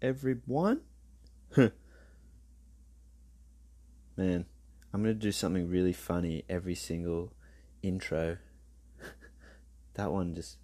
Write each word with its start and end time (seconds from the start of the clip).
everyone. 0.00 0.80
Man, 1.56 1.72
I'm 4.92 5.02
gonna 5.02 5.14
do 5.14 5.32
something 5.32 5.68
really 5.68 5.92
funny 5.92 6.44
every 6.48 6.74
single 6.74 7.32
intro. 7.82 8.38
that 9.94 10.12
one 10.12 10.34
just 10.34 10.58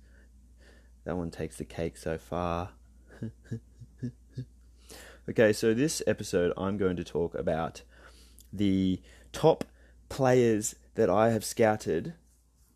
that 1.05 1.17
one 1.17 1.31
takes 1.31 1.59
the 1.59 1.65
cake 1.65 1.97
so 1.97 2.19
far. 2.19 2.71
okay, 5.29 5.53
so 5.53 5.75
this 5.75 6.03
episode 6.07 6.53
I'm 6.57 6.77
going 6.77 6.97
to 6.97 7.05
talk 7.05 7.35
about 7.35 7.83
the 8.53 9.01
top 9.33 9.65
players 10.09 10.77
that 10.95 11.11
I 11.11 11.31
have 11.31 11.45
scouted 11.45 12.15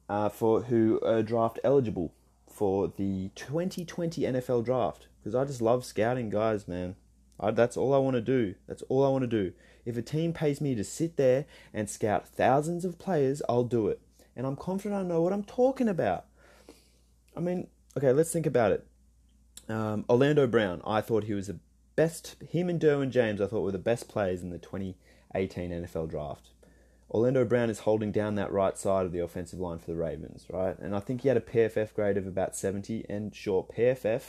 uh, 0.09 0.29
for 0.29 0.63
who 0.63 1.01
are 1.05 1.23
draft 1.23 1.61
eligible 1.63 2.13
for 2.49 2.93
the 2.97 3.31
2020 3.35 4.23
NFL 4.23 4.65
draft 4.65 5.07
because 5.29 5.43
I 5.43 5.45
just 5.45 5.61
love 5.61 5.85
scouting 5.85 6.31
guys, 6.31 6.67
man. 6.67 6.97
I, 7.39 7.51
that's 7.51 7.77
all 7.77 7.93
I 7.93 7.99
want 7.99 8.15
to 8.15 8.23
do. 8.23 8.55
That's 8.67 8.83
all 8.89 9.05
I 9.05 9.11
want 9.11 9.25
to 9.25 9.27
do. 9.27 9.53
If 9.85 9.99
a 9.99 10.03
team 10.03 10.33
pays 10.33 10.59
me 10.59 10.75
to 10.75 10.83
sit 10.83 11.19
there 11.19 11.45
and 11.75 11.89
scout 11.89 12.27
thousands 12.27 12.83
of 12.83 12.99
players, 12.99 13.43
I'll 13.47 13.65
do 13.65 13.89
it. 13.89 14.01
And 14.35 14.47
I'm 14.47 14.57
confident 14.57 14.99
I 14.99 15.07
know 15.07 15.21
what 15.21 15.35
I'm 15.35 15.45
talking 15.45 15.87
about. 15.87 16.25
I 17.37 17.41
mean, 17.41 17.67
okay, 17.95 18.13
let's 18.13 18.33
think 18.33 18.47
about 18.47 18.73
it. 18.73 18.87
Um, 19.69 20.07
Orlando 20.09 20.47
Brown, 20.47 20.81
I 20.87 21.03
thought 21.03 21.25
he 21.25 21.35
was 21.35 21.49
the 21.49 21.59
best. 21.95 22.37
Him 22.49 22.71
and 22.71 22.81
Derwin 22.81 23.11
James, 23.11 23.43
I 23.43 23.49
thought 23.49 23.61
were 23.61 23.71
the 23.71 23.79
best 23.79 24.09
players 24.09 24.41
in 24.41 24.49
the 24.49 24.59
2018 24.59 25.71
NFL 25.71 26.09
draft. 26.09 26.49
Orlando 27.11 27.45
Brown 27.45 27.69
is 27.69 27.81
holding 27.81 28.13
down 28.13 28.37
that 28.37 28.51
right 28.51 28.79
side 28.79 29.05
of 29.05 29.13
the 29.13 29.21
offensive 29.21 29.61
line 29.61 29.79
for 29.79 29.91
the 29.91 29.97
Ravens, 29.97 30.47
right? 30.49 30.79
And 30.79 30.97
I 30.97 31.01
think 31.01 31.21
he 31.21 31.29
had 31.29 31.37
a 31.37 31.43
PFF 31.43 31.93
grade 31.93 32.17
of 32.17 32.27
about 32.27 32.57
70. 32.57 33.05
And 33.11 33.35
sure, 33.35 33.67
PFF 33.77 34.23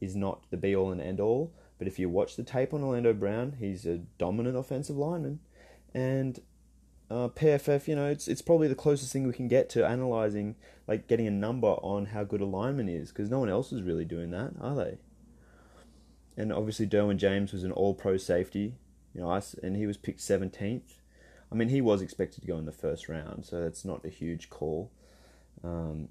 is 0.00 0.16
not 0.16 0.42
the 0.50 0.56
be 0.56 0.74
all 0.74 0.90
and 0.90 1.00
end 1.00 1.20
all, 1.20 1.52
but 1.78 1.86
if 1.86 1.98
you 1.98 2.08
watch 2.08 2.36
the 2.36 2.42
tape 2.42 2.74
on 2.74 2.82
Orlando 2.82 3.12
Brown, 3.12 3.56
he's 3.58 3.86
a 3.86 3.98
dominant 4.18 4.56
offensive 4.56 4.96
lineman. 4.96 5.40
And 5.94 6.40
uh, 7.10 7.28
PFF, 7.28 7.88
you 7.88 7.96
know, 7.96 8.06
it's 8.06 8.28
it's 8.28 8.42
probably 8.42 8.68
the 8.68 8.74
closest 8.74 9.12
thing 9.12 9.26
we 9.26 9.32
can 9.32 9.48
get 9.48 9.70
to 9.70 9.86
analyzing, 9.86 10.56
like 10.86 11.08
getting 11.08 11.26
a 11.26 11.30
number 11.30 11.68
on 11.68 12.06
how 12.06 12.24
good 12.24 12.40
a 12.40 12.46
lineman 12.46 12.88
is, 12.88 13.08
because 13.08 13.30
no 13.30 13.38
one 13.38 13.48
else 13.48 13.72
is 13.72 13.82
really 13.82 14.04
doing 14.04 14.30
that, 14.30 14.52
are 14.60 14.74
they? 14.74 14.98
And 16.36 16.52
obviously, 16.52 16.86
Derwin 16.86 17.16
James 17.16 17.52
was 17.52 17.64
an 17.64 17.72
All-Pro 17.72 18.16
safety, 18.16 18.74
you 19.14 19.22
know, 19.22 19.40
and 19.62 19.76
he 19.76 19.86
was 19.86 19.96
picked 19.96 20.20
seventeenth. 20.20 21.00
I 21.50 21.54
mean, 21.54 21.70
he 21.70 21.80
was 21.80 22.02
expected 22.02 22.42
to 22.42 22.46
go 22.46 22.58
in 22.58 22.66
the 22.66 22.72
first 22.72 23.08
round, 23.08 23.46
so 23.46 23.62
that's 23.62 23.84
not 23.84 24.04
a 24.04 24.10
huge 24.10 24.50
call. 24.50 24.92
Um, 25.64 26.08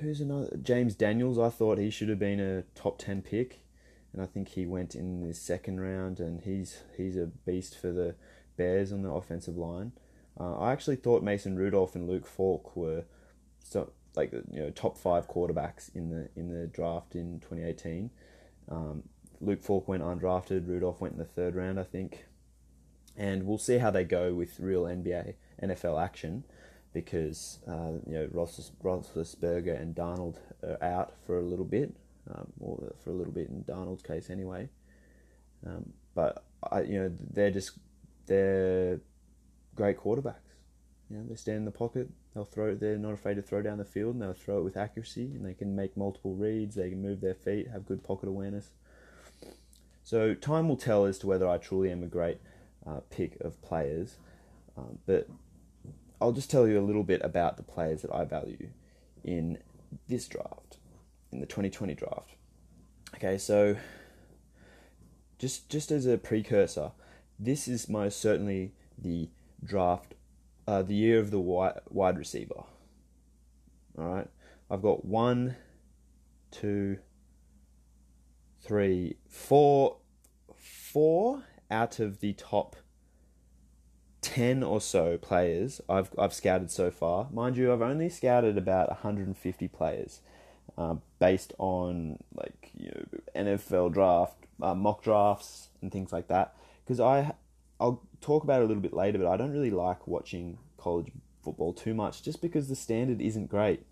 who's 0.00 0.20
another? 0.20 0.56
James 0.62 0.94
Daniels. 0.94 1.38
I 1.38 1.48
thought 1.50 1.78
he 1.78 1.90
should 1.90 2.08
have 2.08 2.18
been 2.18 2.40
a 2.40 2.62
top 2.74 2.98
ten 2.98 3.22
pick, 3.22 3.64
and 4.12 4.22
I 4.22 4.26
think 4.26 4.48
he 4.48 4.66
went 4.66 4.94
in 4.94 5.20
the 5.20 5.34
second 5.34 5.80
round, 5.80 6.20
and 6.20 6.40
he's 6.42 6.82
he's 6.96 7.16
a 7.16 7.26
beast 7.26 7.78
for 7.78 7.92
the 7.92 8.14
Bears 8.56 8.92
on 8.92 9.02
the 9.02 9.10
offensive 9.10 9.56
line. 9.56 9.92
Uh, 10.38 10.58
I 10.58 10.72
actually 10.72 10.96
thought 10.96 11.22
Mason 11.22 11.56
Rudolph 11.56 11.94
and 11.94 12.08
Luke 12.08 12.26
Falk 12.26 12.76
were 12.76 13.04
so 13.62 13.92
like 14.16 14.32
you 14.32 14.60
know 14.60 14.70
top 14.70 14.96
five 14.96 15.28
quarterbacks 15.28 15.94
in 15.94 16.10
the 16.10 16.28
in 16.36 16.48
the 16.48 16.66
draft 16.66 17.14
in 17.14 17.40
2018. 17.40 18.10
Um, 18.68 19.02
Luke 19.40 19.62
Falk 19.62 19.86
went 19.88 20.02
undrafted. 20.02 20.66
Rudolph 20.68 21.00
went 21.00 21.14
in 21.14 21.18
the 21.18 21.24
third 21.24 21.54
round, 21.54 21.78
I 21.78 21.84
think 21.84 22.26
and 23.16 23.44
we'll 23.44 23.58
see 23.58 23.78
how 23.78 23.90
they 23.90 24.04
go 24.04 24.34
with 24.34 24.58
real 24.58 24.84
NBA 24.84 25.34
NFL 25.62 26.02
action 26.02 26.44
because 26.94 27.58
uh, 27.68 27.98
you 28.06 28.14
know 28.14 28.28
Ross, 28.32 28.70
Roethlisberger 28.82 29.78
and 29.78 29.94
Darnold 29.94 30.36
are 30.62 30.82
out 30.82 31.12
for 31.26 31.38
a 31.38 31.42
little 31.42 31.66
bit, 31.66 31.94
um, 32.34 32.46
or 32.60 32.94
for 33.02 33.10
a 33.10 33.12
little 33.12 33.32
bit 33.32 33.50
in 33.50 33.62
Darnold's 33.64 34.02
case 34.02 34.30
anyway. 34.30 34.70
Um, 35.66 35.92
but 36.14 36.44
I, 36.72 36.82
you 36.82 36.98
know 37.00 37.12
they're 37.32 37.50
just 37.50 37.72
they're 38.26 39.00
great 39.74 39.98
quarterbacks. 39.98 40.36
You 41.10 41.18
know 41.18 41.24
they 41.28 41.34
stand 41.34 41.58
in 41.58 41.64
the 41.66 41.70
pocket. 41.70 42.08
They'll 42.32 42.44
throw. 42.44 42.74
They're 42.74 42.96
not 42.96 43.12
afraid 43.12 43.34
to 43.34 43.42
throw 43.42 43.60
down 43.60 43.76
the 43.78 43.84
field, 43.84 44.14
and 44.14 44.22
they'll 44.22 44.32
throw 44.32 44.58
it 44.58 44.64
with 44.64 44.76
accuracy. 44.76 45.32
And 45.34 45.44
they 45.44 45.54
can 45.54 45.76
make 45.76 45.96
multiple 45.96 46.34
reads. 46.34 46.76
They 46.76 46.90
can 46.90 47.02
move 47.02 47.20
their 47.20 47.34
feet, 47.34 47.68
have 47.68 47.84
good 47.84 48.02
pocket 48.02 48.28
awareness. 48.28 48.70
So 50.04 50.34
time 50.34 50.68
will 50.68 50.76
tell 50.76 51.06
as 51.06 51.18
to 51.18 51.26
whether 51.26 51.48
I 51.48 51.58
truly 51.58 51.90
am 51.90 52.02
a 52.02 52.06
great 52.06 52.38
uh, 52.86 53.00
pick 53.10 53.40
of 53.40 53.60
players. 53.62 54.18
Um, 54.76 54.98
but 55.06 55.28
I'll 56.20 56.32
just 56.32 56.50
tell 56.50 56.66
you 56.66 56.78
a 56.78 56.82
little 56.82 57.02
bit 57.02 57.20
about 57.24 57.56
the 57.56 57.62
players 57.62 58.02
that 58.02 58.14
I 58.14 58.24
value 58.24 58.68
in 59.22 59.58
this 60.08 60.26
draft, 60.26 60.78
in 61.32 61.40
the 61.40 61.46
2020 61.46 61.94
draft. 61.94 62.36
Okay, 63.14 63.38
so 63.38 63.76
just 65.38 65.68
just 65.68 65.90
as 65.90 66.06
a 66.06 66.18
precursor, 66.18 66.92
this 67.38 67.68
is 67.68 67.88
most 67.88 68.20
certainly 68.20 68.72
the 68.98 69.28
draft, 69.62 70.14
uh, 70.66 70.82
the 70.82 70.94
year 70.94 71.18
of 71.18 71.30
the 71.30 71.40
wide, 71.40 71.80
wide 71.88 72.18
receiver. 72.18 72.64
All 73.98 74.04
right, 74.04 74.28
I've 74.70 74.82
got 74.82 75.04
one, 75.04 75.56
two, 76.50 76.98
three, 78.60 79.16
four, 79.28 79.98
four 80.56 81.44
out 81.70 82.00
of 82.00 82.20
the 82.20 82.32
top 82.32 82.76
10 84.24 84.62
or 84.62 84.80
so 84.80 85.18
players 85.18 85.82
I've, 85.86 86.10
I've 86.18 86.32
scouted 86.32 86.70
so 86.70 86.90
far. 86.90 87.28
Mind 87.30 87.58
you, 87.58 87.72
I've 87.72 87.82
only 87.82 88.08
scouted 88.08 88.56
about 88.56 88.88
150 88.88 89.68
players 89.68 90.20
uh, 90.78 90.96
based 91.18 91.52
on 91.58 92.18
like 92.34 92.70
you 92.74 92.90
know, 92.90 93.42
NFL 93.52 93.92
draft, 93.92 94.36
uh, 94.62 94.74
mock 94.74 95.02
drafts, 95.02 95.68
and 95.82 95.92
things 95.92 96.10
like 96.10 96.28
that. 96.28 96.54
Because 96.84 97.00
I, 97.00 97.34
I'll 97.78 98.02
talk 98.22 98.44
about 98.44 98.62
it 98.62 98.64
a 98.64 98.66
little 98.66 98.82
bit 98.82 98.94
later, 98.94 99.18
but 99.18 99.26
I 99.26 99.36
don't 99.36 99.52
really 99.52 99.70
like 99.70 100.06
watching 100.08 100.58
college 100.78 101.12
football 101.44 101.74
too 101.74 101.92
much 101.92 102.22
just 102.22 102.40
because 102.40 102.68
the 102.68 102.76
standard 102.76 103.20
isn't 103.20 103.50
great. 103.50 103.84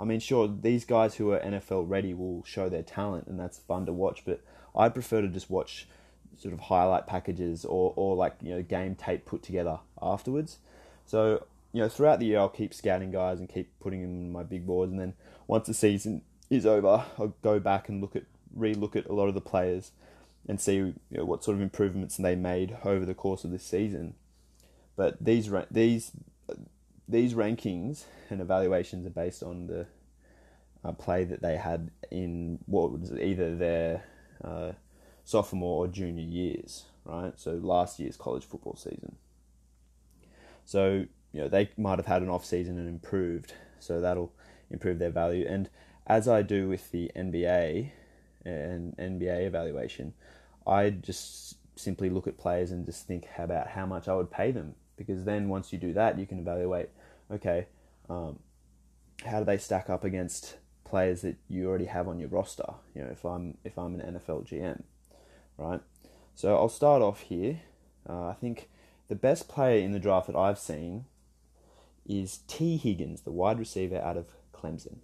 I 0.00 0.04
mean, 0.04 0.20
sure, 0.20 0.48
these 0.48 0.86
guys 0.86 1.16
who 1.16 1.32
are 1.32 1.40
NFL 1.40 1.84
ready 1.86 2.14
will 2.14 2.42
show 2.44 2.70
their 2.70 2.82
talent, 2.82 3.26
and 3.26 3.38
that's 3.38 3.58
fun 3.58 3.84
to 3.84 3.92
watch, 3.92 4.22
but 4.24 4.40
I 4.74 4.88
prefer 4.88 5.20
to 5.20 5.28
just 5.28 5.50
watch 5.50 5.86
sort 6.40 6.54
of 6.54 6.60
highlight 6.60 7.06
packages 7.06 7.64
or, 7.64 7.92
or 7.96 8.16
like 8.16 8.34
you 8.40 8.54
know 8.54 8.62
game 8.62 8.94
tape 8.94 9.26
put 9.26 9.42
together 9.42 9.78
afterwards. 10.00 10.58
So 11.06 11.44
you 11.72 11.82
know 11.82 11.88
throughout 11.88 12.18
the 12.18 12.26
year 12.26 12.38
I'll 12.38 12.48
keep 12.48 12.72
scouting 12.72 13.10
guys 13.10 13.38
and 13.38 13.48
keep 13.48 13.70
putting 13.80 14.02
them 14.02 14.10
in 14.10 14.32
my 14.32 14.42
big 14.42 14.66
boards, 14.66 14.90
and 14.90 15.00
then 15.00 15.14
once 15.46 15.66
the 15.66 15.74
season 15.74 16.22
is 16.48 16.66
over, 16.66 17.04
I'll 17.18 17.34
go 17.42 17.60
back 17.60 17.88
and 17.88 18.00
look 18.00 18.16
at 18.16 18.24
re-look 18.54 18.96
at 18.96 19.06
a 19.06 19.12
lot 19.12 19.28
of 19.28 19.34
the 19.34 19.40
players 19.40 19.92
and 20.48 20.60
see 20.60 20.74
you 20.74 20.94
know, 21.10 21.24
what 21.24 21.44
sort 21.44 21.56
of 21.56 21.62
improvements 21.62 22.16
they 22.16 22.34
made 22.34 22.76
over 22.84 23.04
the 23.04 23.14
course 23.14 23.44
of 23.44 23.50
this 23.50 23.64
season. 23.64 24.14
But 24.96 25.22
these 25.22 25.50
these 25.70 26.12
these 27.08 27.34
rankings 27.34 28.04
and 28.30 28.40
evaluations 28.40 29.06
are 29.06 29.10
based 29.10 29.42
on 29.42 29.66
the 29.66 29.86
uh, 30.84 30.92
play 30.92 31.24
that 31.24 31.42
they 31.42 31.56
had 31.56 31.90
in 32.10 32.58
what 32.66 32.92
was 32.92 33.12
either 33.12 33.54
their 33.56 34.04
uh, 34.42 34.72
sophomore 35.30 35.84
or 35.84 35.88
junior 35.88 36.24
years, 36.24 36.86
right? 37.04 37.32
So 37.36 37.52
last 37.52 38.00
year's 38.00 38.16
college 38.16 38.44
football 38.44 38.74
season. 38.74 39.14
So, 40.64 41.06
you 41.32 41.40
know, 41.40 41.48
they 41.48 41.70
might 41.78 41.98
have 41.98 42.06
had 42.06 42.22
an 42.22 42.28
off 42.28 42.44
season 42.44 42.78
and 42.78 42.88
improved, 42.88 43.54
so 43.78 44.00
that'll 44.00 44.32
improve 44.70 44.98
their 44.98 45.10
value. 45.10 45.46
And 45.48 45.70
as 46.06 46.26
I 46.26 46.42
do 46.42 46.68
with 46.68 46.90
the 46.90 47.12
NBA 47.14 47.90
and 48.44 48.96
NBA 48.96 49.46
evaluation, 49.46 50.14
I 50.66 50.90
just 50.90 51.56
simply 51.76 52.10
look 52.10 52.26
at 52.26 52.36
players 52.36 52.72
and 52.72 52.84
just 52.84 53.06
think 53.06 53.26
about 53.38 53.68
how 53.68 53.86
much 53.86 54.08
I 54.08 54.14
would 54.14 54.30
pay 54.30 54.50
them. 54.50 54.74
Because 54.96 55.24
then 55.24 55.48
once 55.48 55.72
you 55.72 55.78
do 55.78 55.92
that, 55.94 56.18
you 56.18 56.26
can 56.26 56.40
evaluate, 56.40 56.90
okay, 57.30 57.66
um, 58.08 58.40
how 59.24 59.38
do 59.38 59.44
they 59.44 59.58
stack 59.58 59.88
up 59.88 60.04
against 60.04 60.56
players 60.84 61.22
that 61.22 61.36
you 61.48 61.68
already 61.68 61.86
have 61.86 62.08
on 62.08 62.18
your 62.18 62.28
roster? 62.28 62.74
You 62.94 63.02
know, 63.02 63.10
if 63.10 63.24
I'm 63.24 63.56
if 63.64 63.78
I'm 63.78 63.98
an 63.98 64.14
NFL 64.14 64.46
GM, 64.48 64.82
right? 65.60 65.80
So 66.34 66.56
I'll 66.56 66.68
start 66.68 67.02
off 67.02 67.20
here. 67.20 67.60
Uh, 68.08 68.28
I 68.28 68.32
think 68.34 68.68
the 69.08 69.14
best 69.14 69.48
player 69.48 69.80
in 69.80 69.92
the 69.92 69.98
draft 69.98 70.26
that 70.26 70.36
I've 70.36 70.58
seen 70.58 71.04
is 72.06 72.40
Tee 72.48 72.76
Higgins, 72.76 73.20
the 73.20 73.30
wide 73.30 73.58
receiver 73.58 74.00
out 74.00 74.16
of 74.16 74.26
Clemson. 74.54 74.96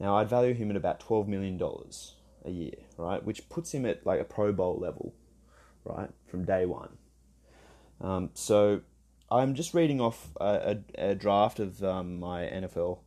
Now 0.00 0.16
I'd 0.16 0.28
value 0.28 0.54
him 0.54 0.70
at 0.70 0.76
about 0.76 1.00
twelve 1.00 1.28
million 1.28 1.56
dollars 1.56 2.14
a 2.44 2.50
year, 2.50 2.74
right? 2.96 3.22
Which 3.22 3.48
puts 3.48 3.72
him 3.72 3.84
at 3.86 4.04
like 4.06 4.20
a 4.20 4.24
Pro 4.24 4.52
Bowl 4.52 4.78
level, 4.78 5.14
right, 5.84 6.10
from 6.26 6.44
day 6.44 6.66
one. 6.66 6.96
Um, 8.00 8.30
so 8.34 8.80
I'm 9.30 9.54
just 9.54 9.74
reading 9.74 10.00
off 10.00 10.28
a, 10.40 10.78
a, 10.98 11.10
a 11.10 11.14
draft 11.14 11.58
of 11.58 11.82
um, 11.82 12.20
my 12.20 12.42
NFL 12.42 12.98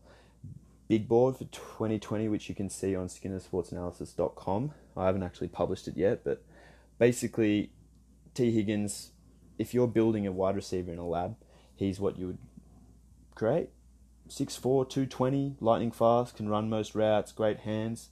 big 0.87 1.07
board 1.07 1.37
for 1.37 1.45
2020, 1.45 2.27
which 2.27 2.49
you 2.49 2.55
can 2.55 2.69
see 2.69 2.95
on 2.95 3.07
SkinnerSportsAnalysis.com. 3.07 4.71
I 4.97 5.05
haven't 5.05 5.23
actually 5.23 5.47
published 5.47 5.87
it 5.87 5.95
yet, 5.95 6.23
but 6.23 6.43
basically, 6.99 7.71
Tee 8.35 8.51
Higgins, 8.51 9.11
if 9.57 9.73
you're 9.73 9.87
building 9.87 10.27
a 10.27 10.31
wide 10.31 10.55
receiver 10.55 10.91
in 10.91 10.99
a 10.99 11.07
lab, 11.07 11.35
he's 11.75 11.99
what 11.99 12.19
you 12.19 12.27
would 12.27 12.37
create. 13.33 13.69
6'4, 14.29 14.61
220, 14.61 15.55
lightning 15.59 15.91
fast, 15.91 16.35
can 16.35 16.47
run 16.47 16.69
most 16.69 16.93
routes, 16.93 17.31
great 17.31 17.61
hands. 17.61 18.09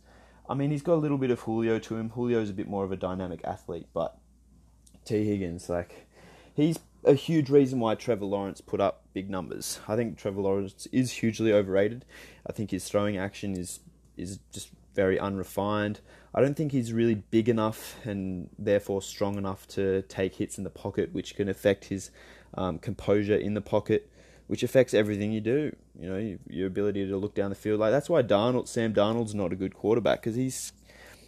I 0.50 0.56
mean, 0.56 0.72
he's 0.72 0.82
got 0.82 0.96
a 0.96 0.96
little 0.96 1.20
bit 1.20 1.30
of 1.30 1.42
Julio 1.42 1.78
to 1.78 1.98
him. 1.98 2.12
Julio's 2.16 2.50
a 2.50 2.54
bit 2.54 2.68
more 2.68 2.84
of 2.84 2.92
a 2.92 2.98
dynamic 2.98 3.42
athlete, 3.44 3.88
but 3.94 4.18
Tee 5.06 5.26
Higgins, 5.26 5.70
like, 5.70 6.08
he's 6.56 6.80
a 7.04 7.14
huge 7.14 7.50
reason 7.50 7.80
why 7.80 7.96
Trevor 7.96 8.26
Lawrence 8.26 8.62
put 8.62 8.82
up 8.82 9.04
big 9.14 9.30
numbers. 9.30 9.80
I 9.88 9.96
think 9.96 10.18
Trevor 10.18 10.42
Lawrence 10.42 10.88
is 10.92 11.12
hugely 11.12 11.54
overrated. 11.54 12.06
I 12.48 12.52
think 12.54 12.72
his 12.72 12.88
throwing 12.88 13.18
action 13.18 13.56
is 13.56 13.80
is 14.18 14.40
just 14.52 14.70
very 14.98 15.20
unrefined. 15.20 16.02
I 16.34 16.42
don't 16.42 16.56
think 16.56 16.72
he's 16.72 16.92
really 16.92 17.16
big 17.16 17.48
enough 17.48 17.96
and 18.04 18.50
therefore 18.58 19.04
strong 19.04 19.38
enough 19.38 19.68
to 19.70 20.02
take 20.04 20.36
hits 20.36 20.58
in 20.58 20.64
the 20.64 20.72
pocket, 20.72 21.14
which 21.14 21.36
can 21.36 21.48
affect 21.48 21.86
his 21.86 22.10
um, 22.56 22.80
composure 22.80 23.36
in 23.36 23.54
the 23.54 23.62
pocket, 23.62 24.12
which 24.48 24.64
affects 24.64 24.96
everything 24.96 25.32
you 25.32 25.40
do. 25.40 25.76
You 26.00 26.10
know, 26.10 26.38
your 26.50 26.66
ability 26.66 27.08
to 27.08 27.16
look 27.16 27.36
down 27.36 27.52
the 27.52 27.56
field. 27.56 27.80
Like 27.80 27.92
that's 27.92 28.10
why 28.10 28.24
Darnold, 28.24 28.68
Sam 28.68 28.92
Darnold's 28.92 29.36
not 29.36 29.54
a 29.54 29.56
good 29.56 29.76
quarterback 29.76 30.22
because 30.22 30.36
he's, 30.36 30.74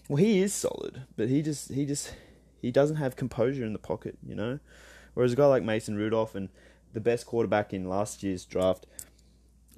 well, 0.07 0.17
he 0.17 0.41
is 0.41 0.51
solid, 0.51 1.03
but 1.15 1.29
he 1.29 1.43
just 1.43 1.71
he 1.71 1.85
just 1.85 2.15
he 2.59 2.71
doesn't 2.71 2.97
have 2.97 3.15
composure 3.15 3.65
in 3.65 3.73
the 3.73 3.79
pocket. 3.79 4.17
You 4.27 4.33
know, 4.33 4.59
whereas 5.13 5.33
a 5.33 5.35
guy 5.35 5.45
like 5.45 5.63
Mason 5.63 5.95
Rudolph 5.95 6.33
and 6.33 6.49
the 6.93 7.01
best 7.01 7.27
quarterback 7.27 7.71
in 7.71 7.87
last 7.87 8.23
year's 8.23 8.45
draft, 8.45 8.87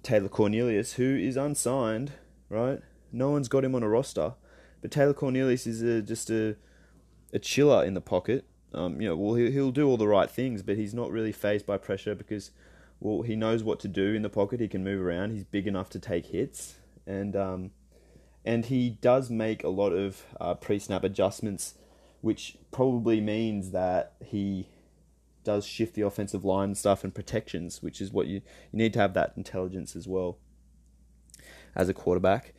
Taylor 0.02 0.30
Cornelius, 0.30 0.94
who 0.94 1.14
is 1.18 1.36
unsigned, 1.36 2.14
right? 2.50 2.80
No 3.12 3.30
one's 3.32 3.48
got 3.48 3.64
him 3.64 3.76
on 3.76 3.84
a 3.84 3.90
roster, 3.90 4.34
but 4.82 4.92
Taylor 4.92 5.14
Cornelius 5.14 5.68
is 5.68 5.82
a, 5.82 6.02
just 6.02 6.30
a 6.30 6.56
a 7.34 7.40
chiller 7.40 7.84
in 7.84 7.94
the 7.94 8.02
pocket. 8.02 8.46
Um, 8.74 9.02
you 9.02 9.10
know, 9.10 9.16
well, 9.16 9.36
he, 9.36 9.52
he'll 9.52 9.72
do 9.72 9.88
all 9.88 9.98
the 9.98 10.08
right 10.08 10.30
things, 10.30 10.62
but 10.62 10.78
he's 10.78 10.94
not 10.94 11.12
really 11.12 11.32
phased 11.32 11.66
by 11.66 11.78
pressure 11.78 12.16
because, 12.16 12.52
well, 13.00 13.22
he 13.22 13.36
knows 13.36 13.64
what 13.64 13.80
to 13.82 13.88
do 13.88 14.14
in 14.14 14.22
the 14.22 14.30
pocket. 14.30 14.60
He 14.60 14.68
can 14.68 14.84
move 14.84 15.02
around. 15.02 15.32
He's 15.32 15.44
big 15.44 15.68
enough 15.68 15.90
to 15.92 16.00
take 16.00 16.28
hits, 16.28 16.76
and 17.06 17.36
um, 17.36 17.72
and 18.46 18.66
he 18.66 18.90
does 18.90 19.30
make 19.30 19.64
a 19.64 19.70
lot 19.70 19.92
of 19.92 20.24
uh, 20.40 20.54
pre-snap 20.56 21.04
adjustments, 21.04 21.76
which 22.22 22.58
probably 22.72 23.22
means 23.22 23.72
that 23.72 24.14
he 24.24 24.70
does 25.44 25.66
shift 25.66 25.96
the 25.96 26.04
offensive 26.04 26.46
line 26.46 26.76
stuff 26.76 27.04
and 27.04 27.14
protections, 27.14 27.82
which 27.82 28.00
is 28.00 28.12
what 28.12 28.28
you 28.28 28.42
you 28.72 28.78
need 28.78 28.94
to 28.94 29.00
have 29.00 29.14
that 29.14 29.34
intelligence 29.36 29.96
as 29.96 30.08
well 30.08 30.38
as 31.76 31.90
a 31.90 31.94
quarterback. 31.94 32.54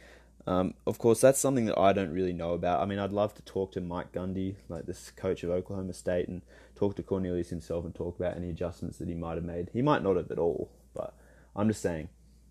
Um, 0.46 0.74
of 0.86 0.98
course, 0.98 1.20
that's 1.20 1.38
something 1.38 1.66
that 1.66 1.78
I 1.78 1.92
don't 1.92 2.12
really 2.12 2.32
know 2.32 2.52
about. 2.52 2.80
I 2.80 2.86
mean, 2.86 2.98
I'd 2.98 3.12
love 3.12 3.34
to 3.34 3.42
talk 3.42 3.72
to 3.72 3.80
Mike 3.80 4.12
Gundy, 4.12 4.56
like 4.68 4.86
this 4.86 5.10
coach 5.10 5.44
of 5.44 5.50
Oklahoma 5.50 5.92
State, 5.92 6.28
and 6.28 6.42
talk 6.74 6.96
to 6.96 7.02
Cornelius 7.02 7.50
himself 7.50 7.84
and 7.84 7.94
talk 7.94 8.18
about 8.18 8.36
any 8.36 8.50
adjustments 8.50 8.98
that 8.98 9.08
he 9.08 9.14
might 9.14 9.36
have 9.36 9.44
made. 9.44 9.70
He 9.72 9.82
might 9.82 10.02
not 10.02 10.16
have 10.16 10.30
at 10.30 10.38
all, 10.38 10.70
but 10.94 11.14
I'm 11.54 11.68
just 11.68 11.80
saying, 11.80 12.08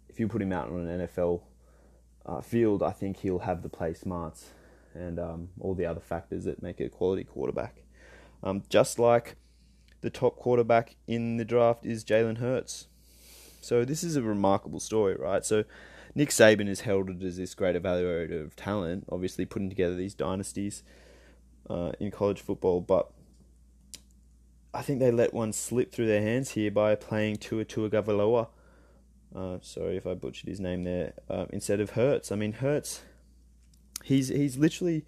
if 0.09 0.19
you 0.19 0.27
put 0.27 0.41
him 0.41 0.53
out 0.53 0.69
on 0.69 0.88
an 0.88 1.07
NFL 1.07 1.41
uh, 2.25 2.41
field, 2.41 2.81
I 2.81 2.91
think 2.91 3.17
he'll 3.17 3.39
have 3.39 3.61
the 3.61 3.69
play 3.69 3.94
smarts 3.94 4.51
and 4.94 5.19
um, 5.19 5.49
all 5.59 5.73
the 5.73 5.85
other 5.85 6.01
factors 6.01 6.45
that 6.45 6.61
make 6.61 6.79
a 6.79 6.89
quality 6.89 7.23
quarterback. 7.23 7.83
Um, 8.44 8.63
just 8.69 8.99
like 8.99 9.35
the 10.01 10.09
top 10.09 10.37
quarterback 10.37 10.95
in 11.07 11.37
the 11.37 11.45
draft 11.45 11.85
is 11.85 12.03
Jalen 12.03 12.37
Hurts. 12.37 12.87
So 13.61 13.85
this 13.85 14.03
is 14.03 14.15
a 14.15 14.21
remarkable 14.21 14.79
story, 14.79 15.15
right? 15.15 15.45
So 15.45 15.63
Nick 16.13 16.29
Saban 16.29 16.67
is 16.67 16.81
heralded 16.81 17.23
as 17.23 17.37
this 17.37 17.55
great 17.55 17.75
evaluator 17.75 18.43
of 18.43 18.55
talent, 18.55 19.05
obviously 19.09 19.45
putting 19.45 19.69
together 19.69 19.95
these 19.95 20.13
dynasties 20.13 20.83
uh, 21.69 21.91
in 21.99 22.11
college 22.11 22.41
football, 22.41 22.81
but 22.81 23.11
I 24.73 24.81
think 24.81 24.99
they 24.99 25.11
let 25.11 25.33
one 25.33 25.53
slip 25.53 25.91
through 25.91 26.07
their 26.07 26.21
hands 26.21 26.51
here 26.51 26.71
by 26.71 26.95
playing 26.95 27.37
Tua 27.37 27.65
Tagovailoa. 27.65 28.47
Uh, 29.33 29.57
sorry 29.61 29.97
if 29.97 30.05
I 30.05 30.13
butchered 30.13 30.49
his 30.49 30.59
name 30.59 30.83
there. 30.83 31.13
Uh, 31.29 31.45
instead 31.51 31.79
of 31.79 31.91
Hurts, 31.91 32.31
I 32.31 32.35
mean 32.35 32.53
Hurts, 32.53 33.01
he's 34.03 34.27
he's 34.27 34.57
literally 34.57 35.05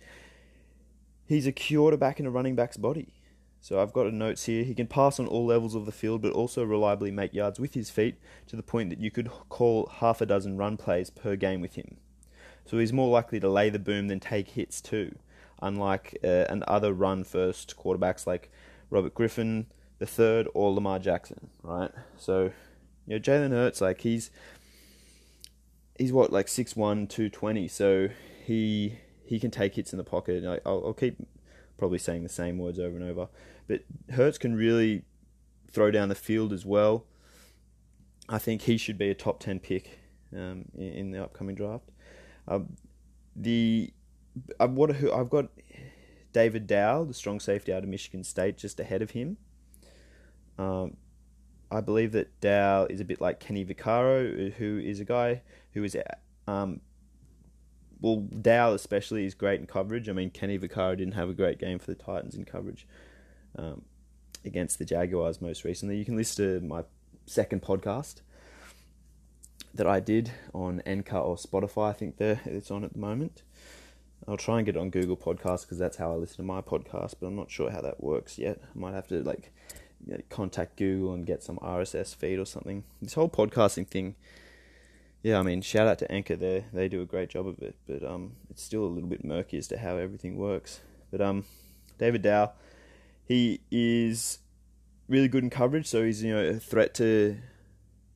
he's 1.25 1.47
a 1.47 1.51
quarterback 1.51 2.19
in 2.19 2.25
a 2.25 2.31
running 2.31 2.55
back's 2.55 2.77
body. 2.77 3.13
So 3.63 3.81
I've 3.81 3.93
got 3.93 4.07
a 4.07 4.11
notes 4.11 4.43
here. 4.43 4.65
He 4.65 4.75
can 4.75 4.87
pass 4.87 5.21
on 5.21 5.27
all 5.27 5.45
levels 5.45 5.73
of 5.73 5.85
the 5.85 5.93
field, 5.93 6.21
but 6.21 6.33
also 6.33 6.65
reliably 6.65 7.11
make 7.11 7.33
yards 7.33 7.61
with 7.61 7.75
his 7.75 7.89
feet 7.89 8.17
to 8.47 8.57
the 8.57 8.61
point 8.61 8.89
that 8.89 8.99
you 8.99 9.09
could 9.09 9.31
call 9.47 9.89
half 9.99 10.19
a 10.19 10.25
dozen 10.25 10.57
run 10.57 10.75
plays 10.75 11.09
per 11.09 11.37
game 11.37 11.61
with 11.61 11.75
him. 11.75 11.95
So 12.65 12.77
he's 12.77 12.91
more 12.91 13.07
likely 13.07 13.39
to 13.39 13.47
lay 13.47 13.69
the 13.69 13.79
boom 13.79 14.09
than 14.09 14.19
take 14.19 14.49
hits 14.49 14.81
too, 14.81 15.15
unlike 15.61 16.17
uh, 16.25 16.45
an 16.49 16.65
other 16.67 16.91
run-first 16.91 17.77
quarterbacks 17.77 18.27
like 18.27 18.51
Robert 18.89 19.13
Griffin 19.13 19.67
the 19.97 20.05
third 20.05 20.49
or 20.53 20.73
Lamar 20.73 20.99
Jackson, 20.99 21.49
right? 21.61 21.91
So, 22.17 22.51
you 23.07 23.15
know, 23.15 23.19
Jalen 23.19 23.51
Hurts, 23.51 23.79
like 23.79 24.01
he's 24.01 24.29
he's 25.97 26.11
what 26.11 26.33
like 26.33 26.47
6'1", 26.47 26.75
220, 27.07 27.69
so 27.69 28.09
he 28.45 28.97
he 29.23 29.39
can 29.39 29.51
take 29.51 29.75
hits 29.75 29.93
in 29.93 29.97
the 29.97 30.03
pocket. 30.03 30.43
I'll, 30.65 30.87
I'll 30.87 30.93
keep 30.93 31.15
probably 31.77 31.99
saying 31.99 32.23
the 32.23 32.29
same 32.29 32.57
words 32.57 32.77
over 32.77 32.97
and 32.97 33.09
over. 33.09 33.29
But 33.67 33.81
Hurts 34.11 34.37
can 34.37 34.55
really 34.55 35.03
throw 35.71 35.91
down 35.91 36.09
the 36.09 36.15
field 36.15 36.53
as 36.53 36.65
well. 36.65 37.05
I 38.29 38.37
think 38.37 38.63
he 38.63 38.77
should 38.77 38.97
be 38.97 39.09
a 39.09 39.15
top 39.15 39.39
10 39.39 39.59
pick 39.59 39.99
um, 40.33 40.65
in, 40.77 41.11
the 41.11 41.21
upcoming 41.21 41.55
draft. 41.55 41.89
Um, 42.47 42.77
the 43.35 43.91
I've, 44.59 44.71
what, 44.71 44.91
I've 44.91 45.29
got 45.29 45.47
David 46.31 46.67
Dow, 46.67 47.03
the 47.03 47.13
strong 47.13 47.39
safety 47.39 47.73
out 47.73 47.83
of 47.83 47.89
Michigan 47.89 48.23
State, 48.23 48.57
just 48.57 48.79
ahead 48.79 49.01
of 49.01 49.11
him. 49.11 49.37
Um, 50.57 50.97
I 51.71 51.81
believe 51.81 52.11
that 52.11 52.39
Dow 52.39 52.85
is 52.85 52.99
a 52.99 53.05
bit 53.05 53.19
like 53.19 53.39
Kenny 53.39 53.65
Vaccaro, 53.65 54.53
who 54.53 54.79
is 54.79 54.99
a 54.99 55.05
guy 55.05 55.41
who 55.73 55.83
is 55.83 55.97
um, 56.47 56.81
well, 57.99 58.27
Dow 58.41 58.73
especially 58.73 59.25
is 59.25 59.33
great 59.33 59.59
in 59.59 59.65
coverage. 59.65 60.07
I 60.07 60.13
mean, 60.13 60.29
Kenny 60.29 60.59
Vaccaro 60.59 60.97
didn't 60.97 61.15
have 61.15 61.29
a 61.29 61.33
great 61.33 61.57
game 61.57 61.79
for 61.79 61.87
the 61.87 61.95
Titans 61.95 62.35
in 62.35 62.45
coverage 62.45 62.85
um, 63.57 63.83
against 64.45 64.79
the 64.79 64.85
Jaguars 64.85 65.41
most 65.41 65.63
recently. 65.63 65.97
You 65.97 66.05
can 66.05 66.15
listen 66.15 66.59
to 66.59 66.65
my 66.65 66.83
second 67.25 67.61
podcast 67.61 68.21
that 69.73 69.87
I 69.87 69.99
did 69.99 70.31
on 70.53 70.81
Anchor 70.85 71.17
or 71.17 71.35
Spotify. 71.35 71.89
I 71.89 71.93
think 71.93 72.17
there 72.17 72.41
it's 72.45 72.71
on 72.71 72.83
at 72.83 72.93
the 72.93 72.99
moment. 72.99 73.43
I'll 74.27 74.37
try 74.37 74.57
and 74.57 74.65
get 74.65 74.75
it 74.75 74.79
on 74.79 74.89
Google 74.89 75.17
Podcasts 75.17 75.61
because 75.61 75.77
that's 75.77 75.97
how 75.97 76.11
I 76.11 76.15
listen 76.15 76.37
to 76.37 76.43
my 76.43 76.61
podcast, 76.61 77.15
but 77.19 77.27
I'm 77.27 77.35
not 77.35 77.51
sure 77.51 77.71
how 77.71 77.81
that 77.81 78.01
works 78.01 78.37
yet. 78.37 78.59
I 78.63 78.79
might 78.79 78.93
have 78.93 79.07
to 79.09 79.21
like 79.21 79.51
you 80.05 80.13
know, 80.13 80.21
contact 80.29 80.77
Google 80.77 81.13
and 81.13 81.25
get 81.25 81.43
some 81.43 81.57
RSS 81.57 82.15
feed 82.15 82.39
or 82.39 82.45
something. 82.45 82.83
This 83.01 83.15
whole 83.15 83.29
podcasting 83.29 83.87
thing 83.87 84.15
yeah, 85.23 85.39
I 85.39 85.41
mean, 85.41 85.61
shout 85.61 85.87
out 85.87 85.99
to 85.99 86.11
Anchor 86.11 86.35
there. 86.35 86.65
They 86.73 86.89
do 86.89 87.01
a 87.01 87.05
great 87.05 87.29
job 87.29 87.47
of 87.47 87.57
it, 87.59 87.75
but 87.87 88.03
um, 88.03 88.33
it's 88.49 88.61
still 88.61 88.83
a 88.83 88.91
little 88.91 89.07
bit 89.07 89.23
murky 89.23 89.57
as 89.57 89.67
to 89.69 89.77
how 89.77 89.95
everything 89.95 90.37
works. 90.37 90.81
But 91.11 91.21
um, 91.21 91.45
David 91.97 92.23
Dow, 92.23 92.51
he 93.25 93.61
is 93.71 94.39
really 95.07 95.27
good 95.27 95.43
in 95.43 95.49
coverage, 95.49 95.87
so 95.87 96.03
he's 96.03 96.23
you 96.23 96.33
know 96.33 96.43
a 96.43 96.59
threat 96.59 96.93
to 96.95 97.37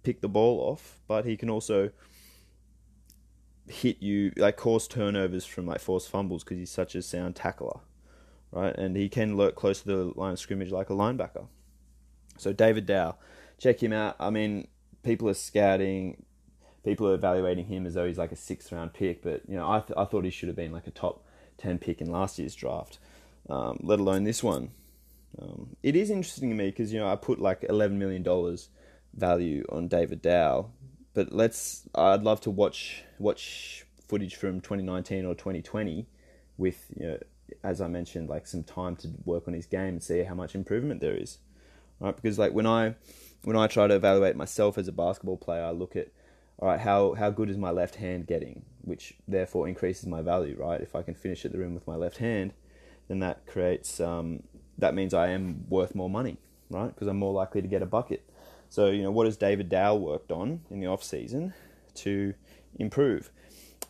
pick 0.03 0.21
the 0.21 0.29
ball 0.29 0.59
off, 0.71 0.99
but 1.07 1.25
he 1.25 1.37
can 1.37 1.49
also 1.49 1.91
hit 3.67 4.01
you 4.01 4.31
like 4.37 4.55
cause 4.55 4.87
turnovers 4.87 5.45
from 5.45 5.65
like 5.65 5.81
forced 5.81 6.09
fumbles 6.09 6.43
because 6.43 6.57
he's 6.57 6.71
such 6.71 6.95
a 6.95 7.01
sound 7.01 7.35
tackler, 7.35 7.79
right? 8.51 8.75
And 8.75 8.95
he 8.95 9.09
can 9.09 9.35
lurk 9.35 9.55
close 9.55 9.81
to 9.81 9.87
the 9.87 10.19
line 10.19 10.33
of 10.33 10.39
scrimmage 10.39 10.71
like 10.71 10.89
a 10.89 10.93
linebacker. 10.93 11.47
So 12.37 12.53
David 12.53 12.85
Dow, 12.85 13.17
check 13.57 13.81
him 13.81 13.91
out. 13.91 14.15
I 14.19 14.29
mean, 14.29 14.67
people 15.03 15.27
are 15.29 15.33
scouting 15.33 16.23
people 16.87 17.09
are 17.09 17.15
evaluating 17.15 17.65
him 17.65 17.85
as 17.85 17.95
though 17.95 18.07
he's 18.07 18.17
like 18.17 18.31
a 18.31 18.35
sixth 18.35 18.71
round 18.71 18.93
pick, 18.93 19.21
but 19.21 19.41
you 19.47 19.57
know 19.57 19.69
I 19.69 19.81
th- 19.81 19.97
I 19.97 20.05
thought 20.05 20.23
he 20.23 20.31
should 20.31 20.47
have 20.47 20.55
been 20.55 20.71
like 20.71 20.87
a 20.87 20.91
top 20.91 21.25
ten 21.57 21.77
pick 21.77 21.99
in 21.99 22.09
last 22.09 22.39
year's 22.39 22.55
draft, 22.55 22.97
um, 23.49 23.79
let 23.83 23.99
alone 23.99 24.23
this 24.23 24.41
one. 24.41 24.71
Um, 25.39 25.75
it 25.83 25.95
is 25.95 26.09
interesting 26.09 26.49
to 26.49 26.55
me 26.55 26.69
because 26.69 26.91
you 26.91 26.99
know 26.99 27.07
I 27.07 27.15
put 27.15 27.39
like 27.39 27.65
eleven 27.69 27.99
million 27.99 28.23
dollars 28.23 28.69
value 29.13 29.63
on 29.69 29.87
David 29.87 30.21
Dow, 30.21 30.71
but 31.13 31.31
let's 31.31 31.87
I'd 31.95 32.23
love 32.23 32.41
to 32.41 32.51
watch 32.51 33.03
watch 33.19 33.85
footage 34.07 34.35
from 34.35 34.61
2019 34.61 35.25
or 35.25 35.35
2020 35.35 36.07
with 36.57 36.85
you 36.95 37.07
know 37.07 37.17
as 37.63 37.81
I 37.81 37.87
mentioned 37.87 38.29
like 38.29 38.47
some 38.47 38.63
time 38.63 38.95
to 38.97 39.09
work 39.25 39.47
on 39.47 39.53
his 39.53 39.65
game 39.65 39.89
and 39.89 40.03
see 40.03 40.23
how 40.23 40.35
much 40.35 40.55
improvement 40.55 41.01
there 41.01 41.15
is, 41.15 41.37
right? 41.99 42.15
Because 42.15 42.39
like 42.39 42.53
when 42.53 42.65
I 42.65 42.95
when 43.43 43.55
I 43.55 43.67
try 43.67 43.87
to 43.87 43.95
evaluate 43.95 44.35
myself 44.35 44.77
as 44.77 44.87
a 44.87 44.91
basketball 44.91 45.37
player, 45.37 45.63
I 45.63 45.71
look 45.71 45.95
at 45.95 46.09
all 46.59 46.67
right, 46.67 46.79
how, 46.79 47.13
how 47.13 47.29
good 47.29 47.49
is 47.49 47.57
my 47.57 47.69
left 47.69 47.95
hand 47.95 48.25
getting? 48.25 48.63
Which 48.81 49.13
therefore 49.27 49.67
increases 49.67 50.07
my 50.07 50.21
value, 50.21 50.55
right? 50.59 50.81
If 50.81 50.95
I 50.95 51.03
can 51.03 51.13
finish 51.13 51.45
at 51.45 51.51
the 51.51 51.59
rim 51.59 51.75
with 51.75 51.85
my 51.85 51.95
left 51.95 52.17
hand, 52.17 52.53
then 53.07 53.19
that 53.19 53.45
creates, 53.45 53.99
um, 53.99 54.43
that 54.77 54.93
means 54.93 55.13
I 55.13 55.29
am 55.29 55.65
worth 55.69 55.95
more 55.95 56.09
money, 56.09 56.37
right? 56.69 56.93
Because 56.93 57.07
I'm 57.07 57.17
more 57.17 57.33
likely 57.33 57.61
to 57.61 57.67
get 57.67 57.81
a 57.81 57.85
bucket. 57.85 58.27
So, 58.69 58.87
you 58.87 59.01
know, 59.03 59.11
what 59.11 59.25
has 59.25 59.37
David 59.37 59.69
Dow 59.69 59.95
worked 59.95 60.31
on 60.31 60.61
in 60.69 60.79
the 60.79 60.87
off 60.87 61.03
season 61.03 61.53
to 61.95 62.33
improve? 62.77 63.31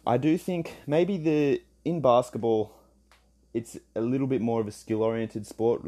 I 0.05 0.17
do 0.17 0.37
think 0.37 0.75
maybe 0.85 1.17
the, 1.17 1.61
in 1.83 2.01
basketball, 2.01 2.73
it's 3.53 3.77
a 3.95 4.01
little 4.01 4.27
bit 4.27 4.41
more 4.41 4.61
of 4.61 4.67
a 4.67 4.71
skill 4.71 5.01
oriented 5.01 5.47
sport 5.47 5.83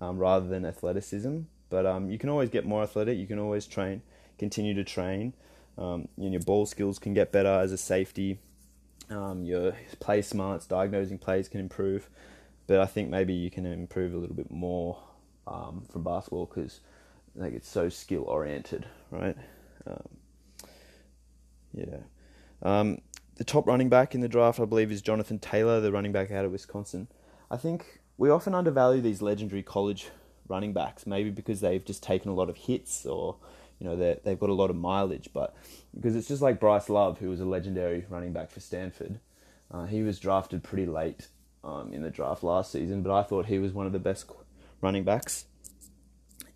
um, 0.00 0.18
rather 0.18 0.46
than 0.46 0.64
athleticism. 0.64 1.40
But 1.68 1.86
um, 1.86 2.10
you 2.10 2.18
can 2.18 2.28
always 2.28 2.50
get 2.50 2.66
more 2.66 2.82
athletic. 2.82 3.18
You 3.18 3.26
can 3.26 3.38
always 3.38 3.66
train, 3.66 4.02
continue 4.38 4.74
to 4.74 4.84
train. 4.84 5.34
Um, 5.78 6.08
know, 6.16 6.30
your 6.30 6.40
ball 6.42 6.66
skills 6.66 6.98
can 6.98 7.14
get 7.14 7.32
better 7.32 7.48
as 7.48 7.72
a 7.72 7.78
safety. 7.78 8.38
Um, 9.10 9.44
your 9.44 9.72
play 10.00 10.22
smarts, 10.22 10.66
diagnosing 10.66 11.18
plays 11.18 11.48
can 11.48 11.60
improve, 11.60 12.08
but 12.72 12.80
I 12.80 12.86
think 12.86 13.10
maybe 13.10 13.34
you 13.34 13.50
can 13.50 13.66
improve 13.66 14.14
a 14.14 14.16
little 14.16 14.34
bit 14.34 14.50
more 14.50 14.96
um, 15.46 15.82
from 15.92 16.04
basketball 16.04 16.46
because 16.46 16.80
like 17.34 17.52
it's 17.52 17.68
so 17.68 17.90
skill 17.90 18.22
oriented, 18.22 18.86
right? 19.10 19.36
Um, 19.86 20.08
yeah. 21.74 21.96
Um, 22.62 23.02
the 23.34 23.44
top 23.44 23.66
running 23.66 23.90
back 23.90 24.14
in 24.14 24.22
the 24.22 24.28
draft, 24.28 24.58
I 24.58 24.64
believe, 24.64 24.90
is 24.90 25.02
Jonathan 25.02 25.38
Taylor, 25.38 25.82
the 25.82 25.92
running 25.92 26.12
back 26.12 26.30
out 26.30 26.46
of 26.46 26.52
Wisconsin. 26.52 27.08
I 27.50 27.58
think 27.58 28.00
we 28.16 28.30
often 28.30 28.54
undervalue 28.54 29.02
these 29.02 29.20
legendary 29.20 29.62
college 29.62 30.08
running 30.48 30.72
backs, 30.72 31.06
maybe 31.06 31.28
because 31.28 31.60
they've 31.60 31.84
just 31.84 32.02
taken 32.02 32.30
a 32.30 32.34
lot 32.34 32.48
of 32.48 32.56
hits 32.56 33.04
or 33.04 33.36
you 33.80 33.86
know 33.86 33.96
they've 33.96 34.40
got 34.40 34.48
a 34.48 34.54
lot 34.54 34.70
of 34.70 34.76
mileage, 34.76 35.28
but 35.34 35.54
because 35.94 36.16
it's 36.16 36.28
just 36.28 36.40
like 36.40 36.58
Bryce 36.58 36.88
Love, 36.88 37.18
who 37.18 37.28
was 37.28 37.40
a 37.40 37.44
legendary 37.44 38.06
running 38.08 38.32
back 38.32 38.50
for 38.50 38.60
Stanford. 38.60 39.20
Uh, 39.70 39.84
he 39.84 40.02
was 40.02 40.18
drafted 40.18 40.62
pretty 40.62 40.86
late 40.86 41.28
um, 41.64 41.92
in 41.92 42.02
the 42.02 42.10
draft 42.10 42.42
last 42.42 42.72
season, 42.72 43.02
but 43.02 43.12
I 43.12 43.22
thought 43.22 43.46
he 43.46 43.58
was 43.58 43.72
one 43.72 43.86
of 43.86 43.92
the 43.92 43.98
best 43.98 44.30
running 44.80 45.04
backs 45.04 45.46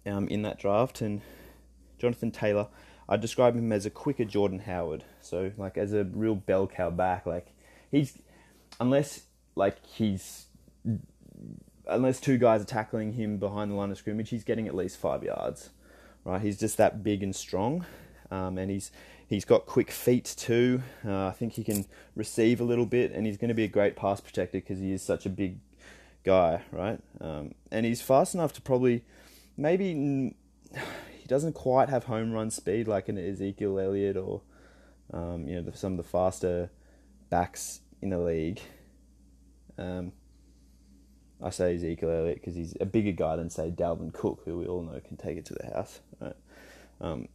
um, 0.04 0.28
in 0.28 0.42
that 0.42 0.58
draft. 0.58 1.00
And 1.00 1.22
Jonathan 1.98 2.30
Taylor, 2.30 2.68
I 3.08 3.16
describe 3.16 3.54
him 3.54 3.72
as 3.72 3.86
a 3.86 3.90
quicker 3.90 4.24
Jordan 4.24 4.60
Howard. 4.60 5.04
So 5.20 5.52
like 5.56 5.78
as 5.78 5.92
a 5.92 6.04
real 6.04 6.34
bell 6.34 6.66
cow 6.66 6.90
back, 6.90 7.26
like 7.26 7.54
he's 7.90 8.18
unless 8.80 9.22
like 9.54 9.84
he's 9.86 10.46
unless 11.86 12.20
two 12.20 12.38
guys 12.38 12.62
are 12.62 12.66
tackling 12.66 13.12
him 13.12 13.38
behind 13.38 13.70
the 13.70 13.76
line 13.76 13.90
of 13.90 13.98
scrimmage, 13.98 14.30
he's 14.30 14.44
getting 14.44 14.66
at 14.66 14.74
least 14.74 14.98
five 14.98 15.22
yards. 15.22 15.70
Right, 16.24 16.42
he's 16.42 16.58
just 16.58 16.76
that 16.78 17.04
big 17.04 17.22
and 17.22 17.34
strong, 17.34 17.86
um, 18.30 18.58
and 18.58 18.70
he's 18.70 18.90
he's 19.26 19.44
got 19.44 19.66
quick 19.66 19.90
feet 19.90 20.34
too. 20.36 20.82
Uh, 21.04 21.26
I 21.26 21.32
think 21.32 21.54
he 21.54 21.64
can 21.64 21.86
receive 22.14 22.60
a 22.60 22.64
little 22.64 22.86
bit, 22.86 23.12
and 23.12 23.26
he's 23.26 23.36
going 23.36 23.48
to 23.48 23.54
be 23.54 23.64
a 23.64 23.68
great 23.68 23.96
pass 23.96 24.20
protector 24.20 24.58
because 24.58 24.78
he 24.78 24.92
is 24.92 25.02
such 25.02 25.26
a 25.26 25.30
big 25.30 25.58
guy, 26.24 26.62
right? 26.72 27.00
Um, 27.20 27.54
and 27.70 27.86
he's 27.86 28.02
fast 28.02 28.34
enough 28.34 28.52
to 28.54 28.60
probably 28.60 29.04
maybe 29.56 29.94
he 31.18 31.26
doesn't 31.26 31.54
quite 31.54 31.88
have 31.88 32.04
home 32.04 32.32
run 32.32 32.50
speed 32.50 32.88
like 32.88 33.08
an 33.08 33.18
Ezekiel 33.18 33.78
Elliott 33.78 34.16
or 34.16 34.42
um, 35.12 35.46
you 35.46 35.60
know 35.60 35.70
some 35.74 35.92
of 35.92 35.98
the 35.98 36.04
faster 36.04 36.70
backs 37.30 37.80
in 38.02 38.10
the 38.10 38.18
league. 38.18 38.60
Um, 39.78 40.12
I 41.42 41.50
say 41.50 41.74
Ezekiel 41.74 42.10
Elliott 42.10 42.40
because 42.40 42.54
he's 42.54 42.74
a 42.80 42.86
bigger 42.86 43.12
guy 43.12 43.36
than 43.36 43.50
say 43.50 43.70
Dalvin 43.70 44.12
Cook, 44.12 44.42
who 44.44 44.58
we 44.58 44.66
all 44.66 44.82
know 44.82 44.98
can 45.06 45.16
take 45.16 45.36
it 45.36 45.44
to 45.46 45.54
the 45.54 45.66
house. 45.66 46.00
Right? 46.20 46.36
Um, 47.00 47.28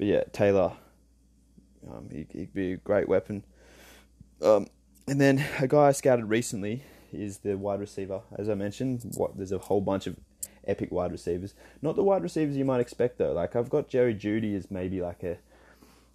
but 0.00 0.06
yeah, 0.06 0.24
Taylor, 0.32 0.72
um, 1.86 2.08
he, 2.10 2.26
would 2.32 2.54
be 2.54 2.72
a 2.72 2.76
great 2.78 3.06
weapon. 3.06 3.44
Um, 4.40 4.66
and 5.06 5.20
then 5.20 5.44
a 5.58 5.68
guy 5.68 5.88
I 5.88 5.92
scouted 5.92 6.24
recently 6.24 6.84
is 7.12 7.40
the 7.40 7.58
wide 7.58 7.80
receiver. 7.80 8.22
As 8.34 8.48
I 8.48 8.54
mentioned, 8.54 9.02
what 9.18 9.36
there's 9.36 9.52
a 9.52 9.58
whole 9.58 9.82
bunch 9.82 10.06
of 10.06 10.16
epic 10.66 10.90
wide 10.90 11.12
receivers. 11.12 11.52
Not 11.82 11.96
the 11.96 12.02
wide 12.02 12.22
receivers 12.22 12.56
you 12.56 12.64
might 12.64 12.80
expect 12.80 13.18
though. 13.18 13.34
Like 13.34 13.54
I've 13.54 13.68
got 13.68 13.88
Jerry 13.88 14.14
Jeudy 14.14 14.56
as 14.56 14.70
maybe 14.70 15.02
like 15.02 15.22
a. 15.22 15.36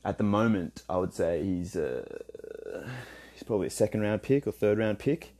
At 0.04 0.18
the 0.18 0.24
moment, 0.24 0.82
I 0.90 0.98
would 0.98 1.14
say 1.14 1.44
he's 1.44 1.76
a, 1.76 2.24
he's 3.34 3.44
probably 3.44 3.68
a 3.68 3.72
second 3.72 4.02
round 4.02 4.24
pick 4.24 4.48
or 4.48 4.52
third 4.52 4.80
round 4.80 4.98
pick. 4.98 5.36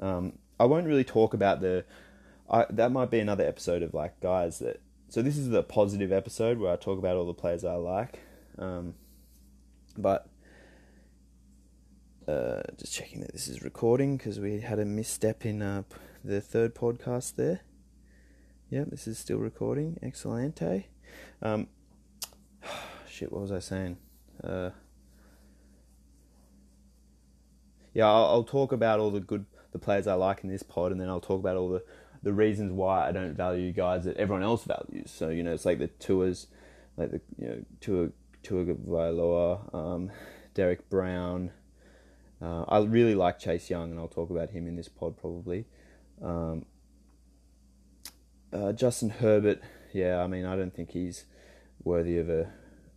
Um, 0.00 0.38
I 0.58 0.64
won't 0.64 0.86
really 0.86 1.04
talk 1.04 1.34
about 1.34 1.60
the. 1.60 1.84
I, 2.50 2.64
that 2.70 2.92
might 2.92 3.10
be 3.10 3.20
another 3.20 3.44
episode 3.44 3.82
of 3.82 3.92
like 3.92 4.18
guys 4.20 4.58
that. 4.60 4.80
So 5.10 5.22
this 5.22 5.36
is 5.36 5.48
the 5.48 5.64
positive 5.64 6.12
episode 6.12 6.58
where 6.58 6.72
I 6.72 6.76
talk 6.76 6.96
about 6.96 7.16
all 7.16 7.26
the 7.26 7.34
players 7.34 7.64
I 7.64 7.74
like, 7.74 8.20
um, 8.60 8.94
but 9.98 10.28
uh, 12.28 12.62
just 12.76 12.94
checking 12.94 13.20
that 13.22 13.32
this 13.32 13.48
is 13.48 13.60
recording 13.60 14.16
because 14.16 14.38
we 14.38 14.60
had 14.60 14.78
a 14.78 14.84
misstep 14.84 15.44
in 15.44 15.62
uh, 15.62 15.82
the 16.24 16.40
third 16.40 16.76
podcast 16.76 17.34
there. 17.34 17.62
Yep, 18.68 18.90
this 18.90 19.08
is 19.08 19.18
still 19.18 19.38
recording. 19.38 19.98
Excelente. 20.00 20.84
Um, 21.42 21.66
shit, 23.08 23.32
what 23.32 23.42
was 23.42 23.50
I 23.50 23.58
saying? 23.58 23.96
Uh, 24.44 24.70
yeah, 27.94 28.06
I'll, 28.06 28.26
I'll, 28.26 28.44
talk 28.44 28.70
about 28.70 29.00
all 29.00 29.10
the 29.10 29.18
good 29.18 29.44
the 29.72 29.80
players 29.80 30.06
I 30.06 30.14
like 30.14 30.44
in 30.44 30.50
this 30.50 30.62
pod, 30.62 30.92
and 30.92 31.00
then 31.00 31.08
I'll 31.08 31.20
talk 31.20 31.40
about 31.40 31.56
all 31.56 31.68
the 31.68 31.82
the 32.22 32.32
reasons 32.32 32.72
why 32.72 33.08
I 33.08 33.12
don't 33.12 33.34
value 33.34 33.72
guys 33.72 34.04
that 34.04 34.16
everyone 34.16 34.42
else 34.42 34.64
values. 34.64 35.10
So 35.10 35.28
you 35.28 35.42
know, 35.42 35.52
it's 35.52 35.64
like 35.64 35.78
the 35.78 35.88
tours, 35.88 36.46
like 36.96 37.10
the 37.10 37.20
you 37.38 37.48
know 37.48 37.64
Tua 37.80 38.08
Tua 38.42 38.64
Vailoa, 38.64 39.74
um, 39.74 40.10
Derrick 40.54 40.88
Brown. 40.90 41.50
Uh, 42.42 42.64
I 42.68 42.78
really 42.78 43.14
like 43.14 43.38
Chase 43.38 43.68
Young, 43.68 43.90
and 43.90 44.00
I'll 44.00 44.08
talk 44.08 44.30
about 44.30 44.50
him 44.50 44.66
in 44.66 44.76
this 44.76 44.88
pod 44.88 45.16
probably. 45.18 45.66
Um, 46.22 46.64
uh, 48.52 48.72
Justin 48.72 49.10
Herbert, 49.10 49.60
yeah, 49.92 50.22
I 50.22 50.26
mean, 50.26 50.44
I 50.44 50.56
don't 50.56 50.74
think 50.74 50.90
he's 50.90 51.24
worthy 51.84 52.18
of 52.18 52.28
a 52.28 52.50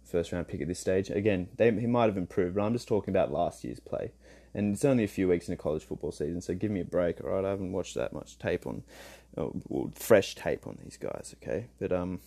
first 0.03 0.31
round 0.31 0.47
pick 0.47 0.61
at 0.61 0.67
this 0.67 0.79
stage. 0.79 1.09
Again, 1.09 1.49
they, 1.57 1.71
he 1.71 1.87
might 1.87 2.05
have 2.05 2.17
improved, 2.17 2.55
but 2.55 2.61
I'm 2.61 2.73
just 2.73 2.87
talking 2.87 3.13
about 3.13 3.31
last 3.31 3.63
year's 3.63 3.79
play. 3.79 4.11
And 4.55 4.73
it's 4.73 4.85
only 4.85 5.03
a 5.03 5.07
few 5.07 5.27
weeks 5.27 5.47
in 5.47 5.53
a 5.53 5.57
college 5.57 5.83
football 5.83 6.11
season, 6.11 6.41
so 6.41 6.53
give 6.53 6.69
me 6.69 6.79
a 6.79 6.85
break, 6.85 7.23
all 7.23 7.31
right? 7.31 7.43
I 7.43 7.49
haven't 7.49 7.71
watched 7.71 7.95
that 7.95 8.13
much 8.13 8.37
tape 8.37 8.67
on, 8.67 8.83
well, 9.35 9.91
fresh 9.95 10.35
tape 10.35 10.67
on 10.67 10.77
these 10.83 10.97
guys, 10.97 11.35
okay? 11.41 11.67
But 11.79 11.91
um, 11.91 12.19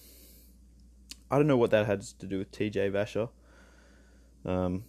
I 1.30 1.36
don't 1.36 1.46
know 1.46 1.56
what 1.56 1.70
that 1.70 1.86
had 1.86 2.02
to 2.02 2.26
do 2.26 2.38
with 2.38 2.50
TJ 2.50 2.90
Vasher. 2.92 3.28
Um, 4.44 4.84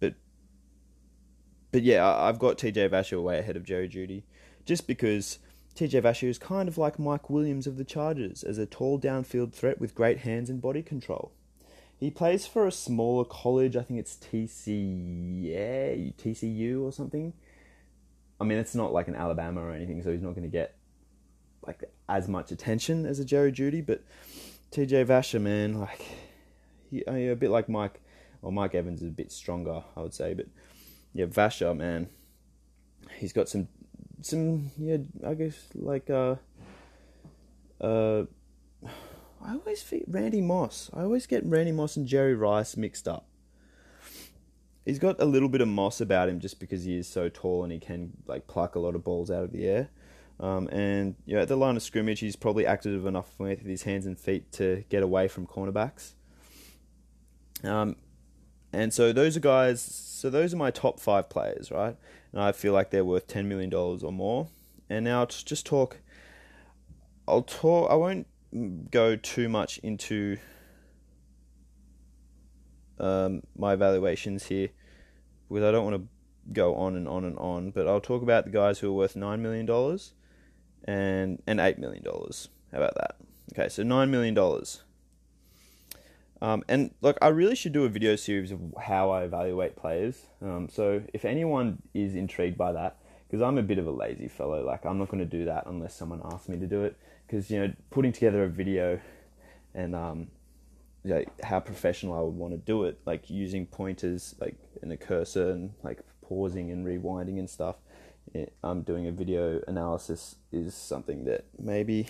but 0.00 0.14
but 1.72 1.82
yeah, 1.82 2.06
I've 2.06 2.38
got 2.38 2.58
TJ 2.58 2.90
Vasher 2.90 3.22
way 3.22 3.38
ahead 3.38 3.56
of 3.56 3.64
Jerry 3.64 3.88
Jeudy, 3.88 4.22
just 4.64 4.86
because 4.86 5.38
TJ 5.74 6.02
Vasher 6.02 6.28
is 6.28 6.38
kind 6.38 6.68
of 6.68 6.78
like 6.78 6.98
Mike 6.98 7.30
Williams 7.30 7.66
of 7.66 7.76
the 7.76 7.84
Chargers 7.84 8.42
as 8.42 8.58
a 8.58 8.66
tall 8.66 9.00
downfield 9.00 9.52
threat 9.52 9.80
with 9.80 9.94
great 9.94 10.18
hands 10.18 10.50
and 10.50 10.60
body 10.60 10.82
control. 10.82 11.32
He 12.02 12.10
plays 12.10 12.48
for 12.48 12.66
a 12.66 12.72
smaller 12.72 13.24
college, 13.24 13.76
I 13.76 13.82
think 13.82 14.00
it's 14.00 14.16
TC, 14.16 15.44
yeah, 15.44 15.94
TCU 16.18 16.82
or 16.82 16.90
something. 16.90 17.32
I 18.40 18.44
mean, 18.44 18.58
it's 18.58 18.74
not 18.74 18.92
like 18.92 19.06
an 19.06 19.14
Alabama 19.14 19.60
or 19.60 19.70
anything, 19.70 20.02
so 20.02 20.10
he's 20.10 20.20
not 20.20 20.30
going 20.30 20.42
to 20.42 20.48
get 20.48 20.74
like 21.64 21.84
as 22.08 22.26
much 22.26 22.50
attention 22.50 23.06
as 23.06 23.20
a 23.20 23.24
Jerry 23.24 23.52
Jeudy. 23.52 23.86
but 23.86 24.02
TJ 24.72 25.06
Vasher, 25.06 25.40
man, 25.40 25.78
like 25.78 26.04
he, 26.90 27.06
I 27.06 27.12
mean, 27.12 27.30
a 27.30 27.36
bit 27.36 27.50
like 27.50 27.68
Mike, 27.68 28.00
or 28.42 28.50
Mike 28.50 28.74
Evans 28.74 29.00
is 29.00 29.06
a 29.06 29.12
bit 29.12 29.30
stronger, 29.30 29.84
I 29.96 30.00
would 30.00 30.12
say, 30.12 30.34
but 30.34 30.46
yeah, 31.14 31.26
Vasher, 31.26 31.76
man, 31.76 32.08
he's 33.16 33.32
got 33.32 33.48
some 33.48 33.68
some 34.22 34.72
yeah, 34.76 34.96
I 35.24 35.34
guess 35.34 35.54
like 35.76 36.10
uh 36.10 36.34
uh 37.80 38.24
I 39.44 39.52
always 39.54 39.82
think 39.82 40.04
Randy 40.06 40.40
Moss. 40.40 40.90
I 40.94 41.02
always 41.02 41.26
get 41.26 41.44
Randy 41.44 41.72
Moss 41.72 41.96
and 41.96 42.06
Jerry 42.06 42.34
Rice 42.34 42.76
mixed 42.76 43.08
up. 43.08 43.26
He's 44.84 44.98
got 44.98 45.20
a 45.20 45.24
little 45.24 45.48
bit 45.48 45.60
of 45.60 45.68
moss 45.68 46.00
about 46.00 46.28
him 46.28 46.40
just 46.40 46.58
because 46.58 46.84
he 46.84 46.96
is 46.96 47.06
so 47.08 47.28
tall 47.28 47.62
and 47.62 47.72
he 47.72 47.78
can 47.78 48.12
like 48.26 48.46
pluck 48.46 48.74
a 48.74 48.80
lot 48.80 48.94
of 48.94 49.04
balls 49.04 49.30
out 49.30 49.44
of 49.44 49.52
the 49.52 49.66
air. 49.66 49.90
Um, 50.40 50.68
and 50.68 51.14
you 51.24 51.36
know, 51.36 51.42
at 51.42 51.48
the 51.48 51.56
line 51.56 51.76
of 51.76 51.82
scrimmage, 51.82 52.20
he's 52.20 52.34
probably 52.34 52.66
active 52.66 53.06
enough 53.06 53.38
with 53.38 53.64
his 53.64 53.84
hands 53.84 54.06
and 54.06 54.18
feet 54.18 54.50
to 54.52 54.84
get 54.88 55.02
away 55.02 55.28
from 55.28 55.46
cornerbacks. 55.46 56.14
Um, 57.62 57.96
and 58.72 58.92
so 58.92 59.12
those 59.12 59.36
are 59.36 59.40
guys. 59.40 59.80
So 59.80 60.30
those 60.30 60.52
are 60.52 60.56
my 60.56 60.70
top 60.70 60.98
five 60.98 61.28
players, 61.28 61.70
right? 61.70 61.96
and 62.32 62.40
I 62.40 62.52
feel 62.52 62.72
like 62.72 62.90
they're 62.90 63.04
worth 63.04 63.26
ten 63.26 63.48
million 63.48 63.70
dollars 63.70 64.02
or 64.02 64.12
more. 64.12 64.48
And 64.88 65.04
now 65.04 65.24
to 65.24 65.44
just 65.44 65.64
talk. 65.66 65.98
I'll 67.28 67.42
talk. 67.42 67.90
I 67.90 67.94
won't 67.94 68.26
go 68.90 69.16
too 69.16 69.48
much 69.48 69.78
into 69.78 70.38
um, 73.00 73.42
my 73.56 73.74
evaluations 73.74 74.46
here 74.46 74.68
because 75.48 75.64
I 75.64 75.70
don't 75.70 75.84
want 75.84 76.02
to 76.02 76.52
go 76.52 76.74
on 76.76 76.96
and 76.96 77.08
on 77.08 77.24
and 77.24 77.38
on. 77.38 77.70
But 77.70 77.86
I'll 77.86 78.00
talk 78.00 78.22
about 78.22 78.44
the 78.44 78.50
guys 78.50 78.78
who 78.78 78.88
are 78.88 78.92
worth 78.92 79.16
nine 79.16 79.42
million 79.42 79.66
dollars 79.66 80.12
and 80.84 81.42
and 81.46 81.60
eight 81.60 81.78
million 81.78 82.02
dollars. 82.02 82.48
How 82.70 82.78
about 82.78 82.94
that? 82.94 83.16
Okay, 83.52 83.68
so 83.68 83.82
nine 83.82 84.10
million 84.10 84.34
dollars. 84.34 84.82
Um, 86.40 86.64
and 86.68 86.92
look, 87.02 87.18
I 87.22 87.28
really 87.28 87.54
should 87.54 87.72
do 87.72 87.84
a 87.84 87.88
video 87.88 88.16
series 88.16 88.50
of 88.50 88.58
how 88.80 89.10
I 89.10 89.22
evaluate 89.22 89.76
players. 89.76 90.26
Um, 90.42 90.68
so 90.68 91.02
if 91.14 91.24
anyone 91.24 91.80
is 91.94 92.16
intrigued 92.16 92.58
by 92.58 92.72
that, 92.72 92.96
because 93.28 93.40
I'm 93.40 93.58
a 93.58 93.62
bit 93.62 93.78
of 93.78 93.86
a 93.86 93.92
lazy 93.92 94.26
fellow, 94.26 94.64
like 94.64 94.84
I'm 94.84 94.98
not 94.98 95.08
going 95.08 95.20
to 95.20 95.38
do 95.38 95.44
that 95.44 95.64
unless 95.66 95.94
someone 95.94 96.20
asks 96.24 96.48
me 96.48 96.58
to 96.58 96.66
do 96.66 96.82
it. 96.82 96.96
Because 97.32 97.50
you 97.50 97.58
know, 97.58 97.72
putting 97.88 98.12
together 98.12 98.44
a 98.44 98.48
video 98.48 99.00
and 99.74 99.96
um, 99.96 100.26
you 101.02 101.14
know, 101.14 101.24
how 101.42 101.60
professional 101.60 102.14
I 102.14 102.20
would 102.20 102.34
want 102.34 102.52
to 102.52 102.58
do 102.58 102.84
it, 102.84 103.00
like 103.06 103.30
using 103.30 103.64
pointers, 103.64 104.34
like 104.38 104.56
in 104.82 104.92
a 104.92 104.98
cursor 104.98 105.50
and 105.50 105.72
like 105.82 106.00
pausing 106.20 106.70
and 106.70 106.86
rewinding 106.86 107.38
and 107.38 107.48
stuff. 107.48 107.76
I'm 108.62 108.82
doing 108.82 109.06
a 109.06 109.12
video 109.12 109.62
analysis 109.66 110.36
is 110.52 110.74
something 110.74 111.24
that 111.24 111.46
maybe 111.58 112.08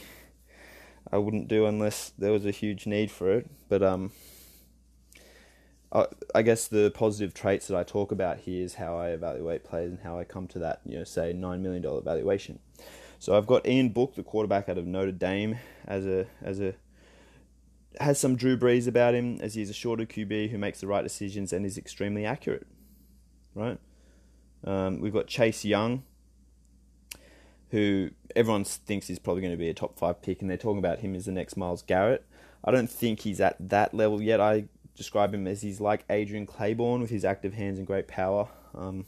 I 1.12 1.19
wouldn't 1.19 1.47
do 1.47 1.67
unless 1.67 2.11
there 2.19 2.33
was 2.33 2.45
a 2.45 2.50
huge 2.50 2.88
need 2.88 3.12
for 3.12 3.31
it. 3.31 3.49
But 3.69 3.85
um, 3.85 4.11
I 6.35 6.43
guess 6.43 6.67
the 6.67 6.91
positive 6.91 7.33
traits 7.33 7.69
that 7.69 7.76
I 7.76 7.85
talk 7.85 8.11
about 8.11 8.38
here 8.38 8.64
is 8.64 8.75
how 8.75 8.97
I 8.97 9.11
evaluate 9.11 9.62
players 9.62 9.93
and 9.93 10.00
how 10.00 10.19
I 10.19 10.25
come 10.25 10.49
to 10.49 10.59
that, 10.59 10.81
you 10.85 10.99
know, 10.99 11.05
say 11.05 11.33
nine 11.33 11.62
million 11.62 11.83
dollar 11.83 12.00
valuation. 12.00 12.59
So 13.23 13.37
I've 13.37 13.47
got 13.47 13.69
Ian 13.69 13.91
Book, 13.91 14.17
the 14.17 14.25
quarterback 14.25 14.69
out 14.69 14.79
of 14.79 14.85
Notre 14.85 15.12
Dame, 15.12 15.61
as 15.87 16.05
a 16.05 16.26
as 16.43 16.59
a 16.59 16.75
has 18.00 18.19
some 18.19 18.35
Drew 18.35 18.57
Brees 18.57 18.88
about 18.88 19.14
him, 19.14 19.38
as 19.41 19.55
he's 19.55 19.71
a 19.71 19.73
shorter 19.73 20.05
QB 20.05 20.50
who 20.50 20.59
makes 20.59 20.81
the 20.81 20.88
right 20.88 21.05
decisions 21.05 21.52
and 21.52 21.64
is 21.64 21.79
extremely 21.79 22.26
accurate. 22.26 22.67
Right. 23.55 23.79
Um, 24.64 25.00
we've 25.00 25.12
got 25.12 25.29
Chase 25.29 25.64
Young, 25.64 26.02
who 27.71 28.11
everyone 28.35 28.64
thinks 28.64 29.09
is 29.09 29.21
probably 29.21 29.43
going 29.43 29.52
to 29.52 29.57
be 29.57 29.69
a 29.69 29.75
top 29.75 29.97
five 29.97 30.21
pick, 30.21 30.41
and 30.41 30.50
they're 30.50 30.57
talking 30.57 30.81
about 30.81 30.99
him 30.99 31.14
as 31.14 31.26
the 31.26 31.33
next 31.33 31.57
Myles 31.57 31.83
Garrett. 31.83 32.26
I 32.64 32.73
don't 32.73 32.91
think 32.91 33.21
he's 33.21 33.41
at 33.41 33.55
that 33.69 33.95
level 33.95 34.21
yet. 34.21 34.41
I 34.41 34.64
describe 34.97 35.33
him 35.33 35.47
as 35.47 35.62
he's 35.62 35.81
like 35.81 36.05
Adrian 36.11 36.45
Clayborn 36.45 37.00
with 37.00 37.11
his 37.11 37.25
active 37.25 37.55
hands 37.55 37.79
and 37.79 37.87
great 37.87 38.09
power. 38.09 38.49
Um, 38.75 39.07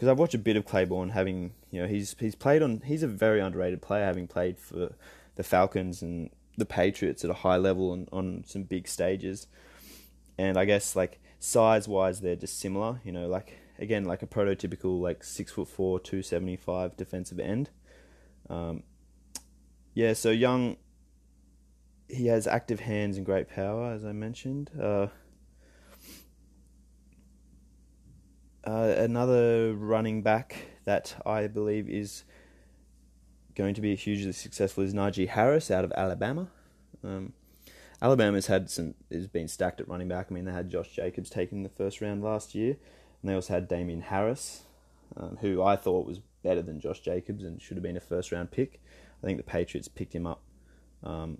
because 0.00 0.08
I've 0.08 0.18
watched 0.18 0.32
a 0.32 0.38
bit 0.38 0.56
of 0.56 0.64
Clayborn 0.64 1.10
having, 1.10 1.52
you 1.70 1.82
know, 1.82 1.86
he's 1.86 2.16
he's 2.18 2.34
played 2.34 2.62
on. 2.62 2.80
He's 2.86 3.02
a 3.02 3.06
very 3.06 3.38
underrated 3.38 3.82
player, 3.82 4.06
having 4.06 4.26
played 4.26 4.58
for 4.58 4.94
the 5.34 5.42
Falcons 5.42 6.00
and 6.00 6.30
the 6.56 6.64
Patriots 6.64 7.22
at 7.22 7.28
a 7.28 7.34
high 7.34 7.58
level 7.58 7.92
and 7.92 8.08
on 8.10 8.44
some 8.46 8.62
big 8.62 8.88
stages. 8.88 9.46
And 10.38 10.56
I 10.56 10.64
guess 10.64 10.96
like 10.96 11.20
size 11.38 11.86
wise, 11.86 12.22
they're 12.22 12.34
just 12.34 12.58
similar. 12.58 13.02
You 13.04 13.12
know, 13.12 13.28
like 13.28 13.58
again, 13.78 14.06
like 14.06 14.22
a 14.22 14.26
prototypical 14.26 15.02
like 15.02 15.22
six 15.22 15.52
foot 15.52 15.68
four, 15.68 16.00
two 16.00 16.22
seventy 16.22 16.56
five 16.56 16.96
defensive 16.96 17.38
end. 17.38 17.68
Um, 18.48 18.84
yeah, 19.92 20.14
so 20.14 20.30
Young 20.30 20.78
he 22.08 22.28
has 22.28 22.46
active 22.46 22.80
hands 22.80 23.18
and 23.18 23.26
great 23.26 23.50
power, 23.50 23.92
as 23.92 24.06
I 24.06 24.12
mentioned. 24.12 24.70
Uh, 24.80 25.08
uh, 28.64 28.94
another 28.96 29.74
running 29.74 30.22
back 30.22 30.56
that 30.84 31.14
I 31.24 31.46
believe 31.46 31.88
is 31.88 32.24
going 33.54 33.74
to 33.74 33.80
be 33.80 33.94
hugely 33.94 34.32
successful 34.32 34.84
is 34.84 34.94
Najee 34.94 35.28
Harris 35.28 35.70
out 35.70 35.84
of 35.84 35.92
Alabama. 35.92 36.48
Um, 37.02 37.32
Alabama's 38.02 38.46
had 38.46 38.70
some 38.70 38.94
has 39.10 39.26
been 39.26 39.48
stacked 39.48 39.80
at 39.80 39.88
running 39.88 40.08
back. 40.08 40.28
I 40.30 40.34
mean, 40.34 40.44
they 40.44 40.52
had 40.52 40.70
Josh 40.70 40.90
Jacobs 40.90 41.28
taken 41.28 41.62
the 41.62 41.68
first 41.68 42.00
round 42.00 42.22
last 42.22 42.54
year, 42.54 42.76
and 43.22 43.30
they 43.30 43.34
also 43.34 43.54
had 43.54 43.68
Damien 43.68 44.02
Harris, 44.02 44.62
um, 45.16 45.38
who 45.40 45.62
I 45.62 45.76
thought 45.76 46.06
was 46.06 46.20
better 46.42 46.62
than 46.62 46.80
Josh 46.80 47.00
Jacobs 47.00 47.44
and 47.44 47.60
should 47.60 47.76
have 47.76 47.82
been 47.82 47.96
a 47.96 48.00
first 48.00 48.32
round 48.32 48.50
pick. 48.50 48.80
I 49.22 49.26
think 49.26 49.36
the 49.36 49.44
Patriots 49.44 49.88
picked 49.88 50.14
him 50.14 50.26
up 50.26 50.42
um, 51.02 51.38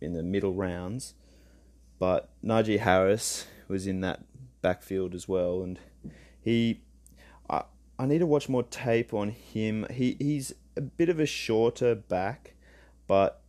in 0.00 0.12
the 0.12 0.22
middle 0.22 0.52
rounds. 0.52 1.14
But 1.98 2.28
Najee 2.44 2.78
Harris 2.78 3.46
was 3.66 3.86
in 3.86 4.00
that 4.02 4.22
backfield 4.60 5.14
as 5.14 5.26
well, 5.26 5.62
and 5.62 5.78
he, 6.48 6.80
I, 7.50 7.64
I 7.98 8.06
need 8.06 8.20
to 8.20 8.26
watch 8.26 8.48
more 8.48 8.62
tape 8.62 9.12
on 9.12 9.28
him. 9.30 9.86
He 9.90 10.16
he's 10.18 10.54
a 10.76 10.80
bit 10.80 11.10
of 11.10 11.20
a 11.20 11.26
shorter 11.26 11.94
back, 11.94 12.54
but 13.06 13.42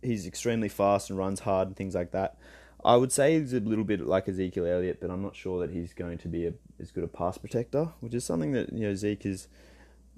he's 0.00 0.24
extremely 0.24 0.68
fast 0.68 1.10
and 1.10 1.18
runs 1.18 1.40
hard 1.40 1.66
and 1.66 1.76
things 1.76 1.96
like 1.96 2.12
that. 2.12 2.38
I 2.84 2.94
would 2.94 3.10
say 3.10 3.40
he's 3.40 3.52
a 3.52 3.58
little 3.58 3.82
bit 3.84 4.06
like 4.06 4.28
Ezekiel 4.28 4.66
Elliott, 4.66 5.00
but 5.00 5.10
I'm 5.10 5.22
not 5.22 5.34
sure 5.34 5.58
that 5.60 5.74
he's 5.74 5.92
going 5.92 6.18
to 6.18 6.28
be 6.28 6.46
a, 6.46 6.52
as 6.78 6.92
good 6.92 7.02
a 7.02 7.08
pass 7.08 7.36
protector, 7.36 7.92
which 7.98 8.14
is 8.14 8.24
something 8.24 8.52
that 8.52 8.72
you 8.72 8.86
know 8.86 8.94
Zeke 8.94 9.26
is 9.26 9.48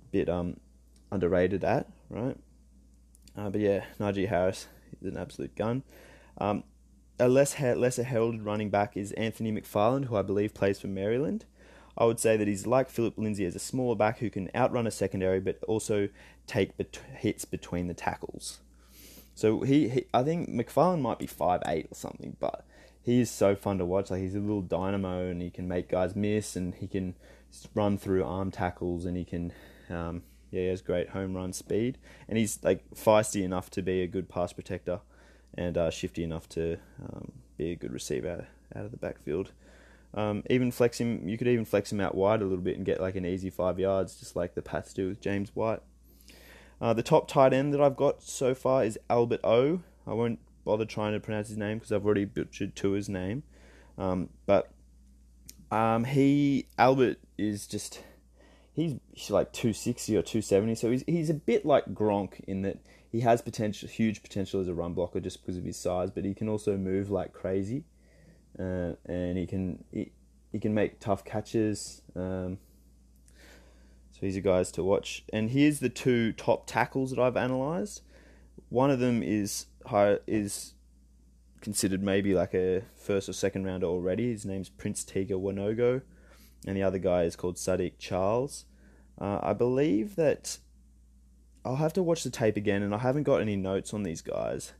a 0.02 0.10
bit 0.12 0.28
um 0.28 0.60
underrated 1.10 1.64
at, 1.64 1.88
right? 2.10 2.36
Uh, 3.36 3.48
but 3.48 3.60
yeah, 3.62 3.84
Najee 3.98 4.28
Harris, 4.28 4.66
is 5.00 5.14
an 5.14 5.16
absolute 5.16 5.56
gun. 5.56 5.82
Um, 6.36 6.62
a 7.18 7.28
less 7.28 7.58
lesser 7.58 8.02
heralded 8.02 8.42
running 8.42 8.68
back 8.68 8.96
is 8.98 9.12
Anthony 9.12 9.52
McFarland, 9.52 10.06
who 10.06 10.16
I 10.16 10.22
believe 10.22 10.52
plays 10.52 10.78
for 10.78 10.88
Maryland. 10.88 11.46
I 11.96 12.04
would 12.04 12.20
say 12.20 12.36
that 12.36 12.48
he's 12.48 12.66
like 12.66 12.88
Phillip 12.88 13.18
Lindsay 13.18 13.44
as 13.44 13.54
a 13.54 13.60
smaller 13.60 13.96
back 13.96 14.18
who 14.18 14.30
can 14.30 14.50
outrun 14.54 14.86
a 14.86 14.90
secondary, 14.90 15.40
but 15.40 15.62
also 15.64 16.08
take 16.46 16.76
bet- 16.76 17.00
hits 17.16 17.44
between 17.44 17.88
the 17.88 17.94
tackles. 17.94 18.60
So 19.34 19.60
he, 19.60 19.88
he, 19.88 20.04
I 20.12 20.22
think 20.22 20.50
McFarland 20.50 21.00
might 21.00 21.18
be 21.18 21.26
five 21.26 21.62
eight 21.66 21.88
or 21.90 21.94
something, 21.94 22.36
but 22.40 22.64
he 23.02 23.20
is 23.20 23.30
so 23.30 23.54
fun 23.54 23.78
to 23.78 23.84
watch. 23.84 24.10
Like 24.10 24.20
he's 24.20 24.34
a 24.34 24.40
little 24.40 24.62
dynamo, 24.62 25.28
and 25.28 25.40
he 25.40 25.50
can 25.50 25.66
make 25.66 25.88
guys 25.88 26.14
miss, 26.14 26.56
and 26.56 26.74
he 26.74 26.86
can 26.86 27.14
run 27.74 27.98
through 27.98 28.24
arm 28.24 28.50
tackles, 28.50 29.04
and 29.04 29.16
he 29.16 29.24
can 29.24 29.52
um, 29.88 30.22
yeah, 30.50 30.62
he 30.62 30.66
has 30.68 30.82
great 30.82 31.10
home 31.10 31.34
run 31.34 31.52
speed, 31.52 31.98
and 32.28 32.38
he's 32.38 32.58
like 32.62 32.88
feisty 32.90 33.42
enough 33.42 33.70
to 33.70 33.82
be 33.82 34.02
a 34.02 34.06
good 34.06 34.28
pass 34.28 34.52
protector, 34.52 35.00
and 35.54 35.76
uh, 35.76 35.90
shifty 35.90 36.24
enough 36.24 36.48
to 36.50 36.78
um, 37.02 37.32
be 37.56 37.70
a 37.70 37.76
good 37.76 37.92
receiver 37.92 38.46
out 38.74 38.84
of 38.84 38.90
the 38.90 38.96
backfield. 38.96 39.52
Um, 40.12 40.42
even 40.50 40.70
flex 40.70 41.00
him, 41.00 41.28
you 41.28 41.38
could 41.38 41.46
even 41.46 41.64
flex 41.64 41.92
him 41.92 42.00
out 42.00 42.14
wide 42.14 42.40
a 42.40 42.44
little 42.44 42.64
bit 42.64 42.76
and 42.76 42.84
get 42.84 43.00
like 43.00 43.14
an 43.14 43.24
easy 43.24 43.50
five 43.50 43.78
yards, 43.78 44.16
just 44.16 44.34
like 44.34 44.54
the 44.54 44.62
Pats 44.62 44.92
do 44.92 45.08
with 45.08 45.20
James 45.20 45.54
White. 45.54 45.80
Uh, 46.80 46.92
the 46.92 47.02
top 47.02 47.28
tight 47.28 47.52
end 47.52 47.72
that 47.74 47.80
I've 47.80 47.96
got 47.96 48.22
so 48.22 48.54
far 48.54 48.84
is 48.84 48.98
Albert 49.08 49.40
O. 49.44 49.80
I 50.06 50.14
won't 50.14 50.40
bother 50.64 50.84
trying 50.84 51.12
to 51.12 51.20
pronounce 51.20 51.48
his 51.48 51.58
name 51.58 51.78
because 51.78 51.92
I've 51.92 52.04
already 52.04 52.24
butchered 52.24 52.78
his 52.78 53.08
name. 53.08 53.42
Um, 53.98 54.30
but 54.46 54.72
um, 55.70 56.04
he 56.04 56.66
Albert 56.78 57.18
is 57.38 57.66
just 57.66 58.02
he's, 58.72 58.94
he's 59.12 59.30
like 59.30 59.52
260 59.52 60.16
or 60.16 60.22
270, 60.22 60.74
so 60.74 60.90
he's 60.90 61.04
he's 61.06 61.30
a 61.30 61.34
bit 61.34 61.66
like 61.66 61.94
Gronk 61.94 62.40
in 62.46 62.62
that 62.62 62.78
he 63.10 63.20
has 63.20 63.42
potential, 63.42 63.88
huge 63.88 64.22
potential 64.22 64.60
as 64.60 64.68
a 64.68 64.74
run 64.74 64.94
blocker 64.94 65.20
just 65.20 65.42
because 65.42 65.56
of 65.56 65.64
his 65.64 65.76
size, 65.76 66.10
but 66.10 66.24
he 66.24 66.34
can 66.34 66.48
also 66.48 66.76
move 66.76 67.10
like 67.10 67.32
crazy, 67.32 67.84
uh, 68.60 68.92
and 69.06 69.38
he 69.38 69.46
can 69.46 69.84
he, 69.90 70.12
he 70.52 70.58
can 70.58 70.74
make 70.74 71.00
tough 71.00 71.24
catches. 71.24 72.02
Um, 72.14 72.58
so 74.12 74.26
he's 74.26 74.36
a 74.36 74.40
guys 74.40 74.70
to 74.72 74.84
watch. 74.84 75.24
And 75.32 75.50
here's 75.50 75.80
the 75.80 75.88
two 75.88 76.32
top 76.32 76.66
tackles 76.66 77.10
that 77.10 77.18
I've 77.18 77.36
analysed. 77.36 78.02
One 78.68 78.90
of 78.90 78.98
them 78.98 79.22
is 79.22 79.66
high, 79.86 80.18
is 80.26 80.74
considered 81.60 82.02
maybe 82.02 82.34
like 82.34 82.54
a 82.54 82.82
first 82.96 83.28
or 83.28 83.32
second 83.32 83.64
rounder 83.64 83.86
already. 83.86 84.30
His 84.30 84.44
name's 84.44 84.68
Prince 84.68 85.04
Tega 85.04 85.34
Wanogho, 85.34 86.02
and 86.66 86.76
the 86.76 86.82
other 86.82 86.98
guy 86.98 87.22
is 87.22 87.36
called 87.36 87.56
Saahdiq 87.56 87.94
Charles. 87.98 88.66
Uh, 89.18 89.38
I 89.42 89.52
believe 89.52 90.16
that 90.16 90.58
I'll 91.64 91.76
have 91.76 91.92
to 91.94 92.02
watch 92.02 92.24
the 92.24 92.30
tape 92.30 92.56
again, 92.56 92.82
and 92.82 92.94
I 92.94 92.98
haven't 92.98 93.24
got 93.24 93.40
any 93.40 93.56
notes 93.56 93.92
on 93.94 94.02
these 94.02 94.22
guys. 94.22 94.72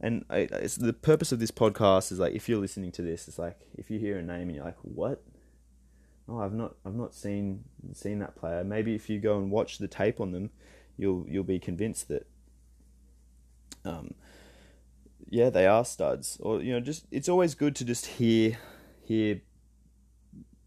And 0.00 0.24
I, 0.30 0.46
the 0.46 0.94
purpose 0.94 1.30
of 1.30 1.40
this 1.40 1.50
podcast 1.50 2.10
is 2.10 2.18
like, 2.18 2.34
if 2.34 2.48
you're 2.48 2.60
listening 2.60 2.90
to 2.92 3.02
this, 3.02 3.28
it's 3.28 3.38
like 3.38 3.60
if 3.76 3.90
you 3.90 3.98
hear 3.98 4.18
a 4.18 4.22
name 4.22 4.48
and 4.48 4.54
you're 4.56 4.64
like, 4.64 4.78
"What? 4.82 5.22
Oh, 6.26 6.38
I've 6.38 6.54
not, 6.54 6.76
I've 6.86 6.94
not 6.94 7.14
seen 7.14 7.64
seen 7.92 8.18
that 8.20 8.34
player." 8.34 8.64
Maybe 8.64 8.94
if 8.94 9.10
you 9.10 9.20
go 9.20 9.38
and 9.38 9.50
watch 9.50 9.78
the 9.78 9.88
tape 9.88 10.20
on 10.20 10.32
them, 10.32 10.50
you'll 10.96 11.26
you'll 11.28 11.44
be 11.44 11.58
convinced 11.58 12.08
that, 12.08 12.26
um, 13.84 14.14
yeah, 15.28 15.50
they 15.50 15.66
are 15.66 15.84
studs. 15.84 16.38
Or 16.40 16.62
you 16.62 16.72
know, 16.72 16.80
just 16.80 17.04
it's 17.10 17.28
always 17.28 17.54
good 17.54 17.76
to 17.76 17.84
just 17.84 18.06
hear 18.06 18.56
hear 19.04 19.42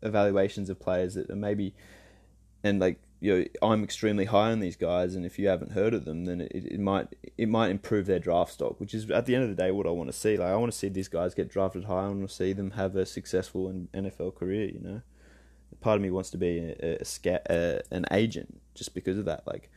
evaluations 0.03 0.69
of 0.69 0.79
players 0.79 1.15
that 1.15 1.29
are 1.29 1.35
maybe 1.35 1.73
and 2.63 2.79
like 2.79 3.01
you 3.23 3.37
know 3.37 3.45
I'm 3.61 3.85
extremely 3.85 4.25
high 4.25 4.51
on 4.51 4.59
these 4.59 4.75
guys, 4.75 5.15
and 5.15 5.25
if 5.25 5.39
you 5.39 5.47
haven't 5.47 5.71
heard 5.71 5.93
of 5.93 6.03
them, 6.03 6.25
then 6.25 6.41
it, 6.41 6.51
it 6.53 6.79
might 6.79 7.07
it 7.37 7.47
might 7.47 7.69
improve 7.69 8.05
their 8.05 8.19
draft 8.19 8.51
stock, 8.51 8.81
which 8.81 8.93
is 8.93 9.09
at 9.09 9.25
the 9.25 9.33
end 9.33 9.45
of 9.45 9.49
the 9.49 9.55
day 9.55 9.71
what 9.71 9.87
I 9.87 9.91
want 9.91 10.09
to 10.09 10.17
see. 10.17 10.35
Like 10.35 10.49
I 10.49 10.57
want 10.57 10.73
to 10.73 10.77
see 10.77 10.89
these 10.89 11.07
guys 11.07 11.33
get 11.33 11.49
drafted 11.49 11.85
high. 11.85 12.03
I 12.03 12.07
want 12.09 12.27
to 12.27 12.35
see 12.35 12.51
them 12.51 12.71
have 12.71 12.97
a 12.97 13.05
successful 13.05 13.71
NFL 13.93 14.35
career. 14.35 14.65
You 14.65 14.81
know, 14.81 15.01
part 15.79 15.95
of 15.95 16.01
me 16.01 16.11
wants 16.11 16.31
to 16.31 16.37
be 16.37 16.75
a, 16.81 16.97
a 17.49 17.81
an 17.91 18.05
agent 18.11 18.61
just 18.75 18.93
because 18.93 19.17
of 19.17 19.23
that. 19.23 19.47
Like 19.47 19.71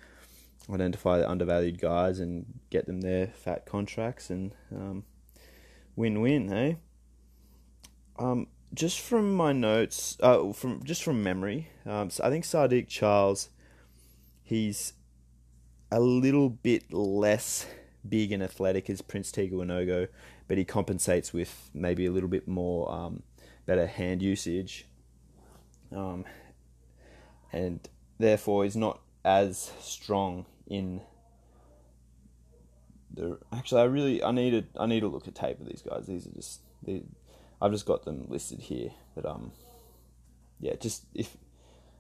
identify 0.68 1.18
the 1.18 1.30
undervalued 1.30 1.80
guys 1.80 2.18
and 2.18 2.46
get 2.70 2.87
them 2.87 3.02
their 3.02 3.28
fat 3.28 3.64
contracts 3.64 4.28
and 4.28 4.56
um, 4.74 5.04
win 5.94 6.20
win. 6.20 6.48
Hey, 6.48 6.78
um, 8.18 8.48
just 8.76 9.00
from 9.00 9.34
my 9.34 9.52
notes, 9.52 10.18
uh, 10.20 10.52
from 10.52 10.84
just 10.84 11.02
from 11.02 11.22
memory, 11.22 11.70
um, 11.86 12.10
so 12.10 12.22
I 12.22 12.30
think 12.30 12.44
Saahdiq 12.44 12.86
Charles, 12.88 13.48
he's 14.44 14.92
a 15.90 15.98
little 15.98 16.50
bit 16.50 16.92
less 16.92 17.66
big 18.06 18.32
and 18.32 18.42
athletic 18.42 18.90
as 18.90 19.00
Prince 19.00 19.32
Tega 19.32 19.56
Wanogho, 19.56 20.08
but 20.46 20.58
he 20.58 20.64
compensates 20.64 21.32
with 21.32 21.70
maybe 21.72 22.04
a 22.04 22.12
little 22.12 22.28
bit 22.28 22.46
more 22.46 22.92
um, 22.92 23.22
better 23.64 23.86
hand 23.86 24.20
usage, 24.20 24.86
um, 25.90 26.26
and 27.52 27.88
therefore 28.18 28.66
is 28.66 28.76
not 28.76 29.00
as 29.24 29.72
strong 29.80 30.44
in 30.66 31.00
the. 33.10 33.38
Actually, 33.54 33.80
I 33.80 33.84
really 33.84 34.22
I 34.22 34.32
need 34.32 34.50
to 34.50 34.80
I 34.80 34.84
need 34.84 35.00
to 35.00 35.08
look 35.08 35.26
at 35.26 35.34
tape 35.34 35.60
of 35.60 35.66
these 35.66 35.82
guys. 35.82 36.06
These 36.06 36.26
are 36.26 36.32
just 36.32 36.60
I've 37.66 37.72
just 37.72 37.87
got 37.87 38.05
them 38.05 38.26
listed 38.29 38.61
here. 38.61 38.90
But 39.14 39.26
um, 39.26 39.52
yeah, 40.61 40.74
just 40.76 41.05
if 41.14 41.37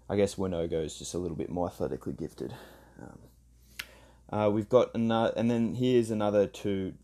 I 0.08 0.16
guess 0.16 0.36
Wanogho 0.36 0.84
is 0.84 0.98
just 0.98 1.14
a 1.14 1.18
little 1.18 1.36
bit 1.36 1.50
more 1.50 1.66
athletically 1.66 2.12
gifted. 2.12 2.54
Um, 3.00 3.18
uh, 4.38 4.50
we've 4.50 4.68
got 4.68 4.94
another, 4.94 5.32
and 5.36 5.50
then 5.50 5.74
here's 5.74 6.10
another 6.10 6.46
two 6.46 6.94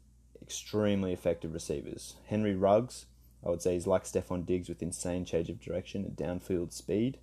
extremely 0.41 1.13
effective 1.13 1.53
receivers: 1.53 2.15
Henry 2.27 2.55
Ruggs 2.55 3.07
I 3.45 3.51
would 3.51 3.63
say 3.63 3.75
he's 3.75 3.87
like 3.87 4.05
Stefon 4.05 4.47
Diggs 4.47 4.69
with 4.69 4.83
insane 4.83 5.25
change 5.25 5.51
of 5.51 5.61
direction 5.61 6.05
and 6.05 6.17
downfield 6.17 6.73
speed. 6.73 7.19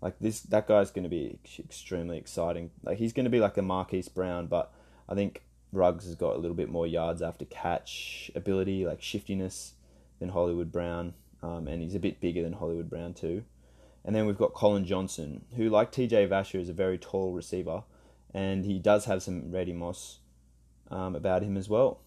Like 0.00 0.18
this, 0.20 0.40
that 0.40 0.66
guy's 0.66 0.90
going 0.90 1.04
to 1.04 1.08
be 1.08 1.38
extremely 1.58 2.18
exciting. 2.18 2.70
Like 2.82 2.98
he's 2.98 3.12
going 3.12 3.24
to 3.24 3.30
be 3.30 3.40
like 3.40 3.56
a 3.56 3.62
Marquise 3.62 4.08
Brown, 4.08 4.46
but 4.46 4.72
I 5.08 5.14
think 5.14 5.42
Ruggs 5.72 6.04
has 6.06 6.14
got 6.16 6.34
a 6.34 6.38
little 6.38 6.56
bit 6.56 6.68
more 6.68 6.86
yards 6.86 7.22
after 7.22 7.44
catch 7.44 8.30
ability, 8.34 8.84
like 8.84 9.00
shiftiness, 9.00 9.74
than 10.24 10.32
Hollywood 10.32 10.72
Brown, 10.72 11.12
um, 11.42 11.68
and 11.68 11.82
he's 11.82 11.94
a 11.94 12.00
bit 12.00 12.18
bigger 12.18 12.42
than 12.42 12.54
Hollywood 12.54 12.88
Brown 12.88 13.12
too. 13.12 13.44
And 14.04 14.16
then 14.16 14.26
we've 14.26 14.38
got 14.38 14.54
Collin 14.54 14.86
Johnson, 14.86 15.44
who, 15.56 15.68
like 15.68 15.92
TJ 15.92 16.28
Vasher, 16.28 16.60
is 16.60 16.70
a 16.70 16.74
very 16.74 16.96
tall 16.96 17.32
receiver, 17.32 17.84
and 18.32 18.64
he 18.64 18.78
does 18.78 19.04
have 19.04 19.22
some 19.22 19.50
Randy 19.50 19.74
Moss 19.74 20.20
um, 20.90 21.14
about 21.14 21.42
him 21.42 21.58
as 21.58 21.68
well. 21.68 22.00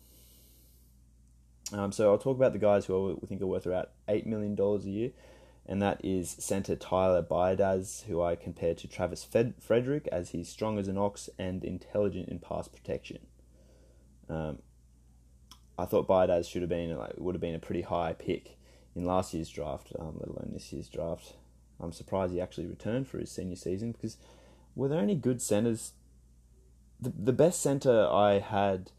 Um, 1.72 1.92
so 1.92 2.12
I'll 2.12 2.18
talk 2.18 2.38
about 2.38 2.54
the 2.54 2.60
guys 2.60 2.86
who 2.86 3.20
I 3.22 3.26
think 3.28 3.42
are 3.42 3.48
worth 3.48 3.66
about 3.66 3.92
$8 4.08 4.26
million 4.26 4.58
a 4.60 4.78
year, 4.90 5.12
and 5.66 5.82
that 5.82 6.04
is 6.04 6.30
centre 6.30 6.76
Tyler 6.76 7.22
Biadasz, 7.22 8.06
who 8.06 8.22
I 8.22 8.36
compare 8.36 8.74
to 8.74 8.88
Travis 8.88 9.24
Fed- 9.24 9.56
Frederick 9.60 10.08
as 10.12 10.30
he's 10.30 10.50
strong 10.50 10.80
as 10.80 10.88
an 10.88 10.98
ox 10.98 11.30
and 11.38 11.64
intelligent 11.64 12.30
in 12.30 12.40
pass 12.40 12.68
protection. 12.68 13.20
Um, 14.30 14.60
I 15.78 15.86
thought 15.86 16.08
Biadasz 16.08 16.50
should 16.50 16.62
have 16.62 16.70
been 16.70 16.96
like 16.98 17.14
would 17.18 17.36
have 17.36 17.42
been 17.42 17.56
a 17.56 17.60
pretty 17.60 17.84
high 17.84 18.14
pick 18.14 18.58
in 18.96 19.06
last 19.06 19.34
year's 19.34 19.50
draft, 19.50 19.92
um, 20.00 20.16
let 20.20 20.30
alone 20.30 20.52
this 20.54 20.74
year's 20.74 20.90
draft. 20.90 21.34
I'm 21.80 21.92
surprised 21.92 22.34
he 22.34 22.42
actually 22.42 22.66
returned 22.66 23.08
for 23.08 23.20
his 23.20 23.32
senior 23.32 23.56
season 23.56 23.92
because 23.92 24.18
were 24.76 24.88
there 24.88 25.02
any 25.02 25.16
good 25.16 25.42
centers? 25.42 25.94
The 27.00 27.14
the 27.16 27.34
best 27.34 27.62
center 27.62 28.08
I 28.08 28.40
had, 28.40 28.92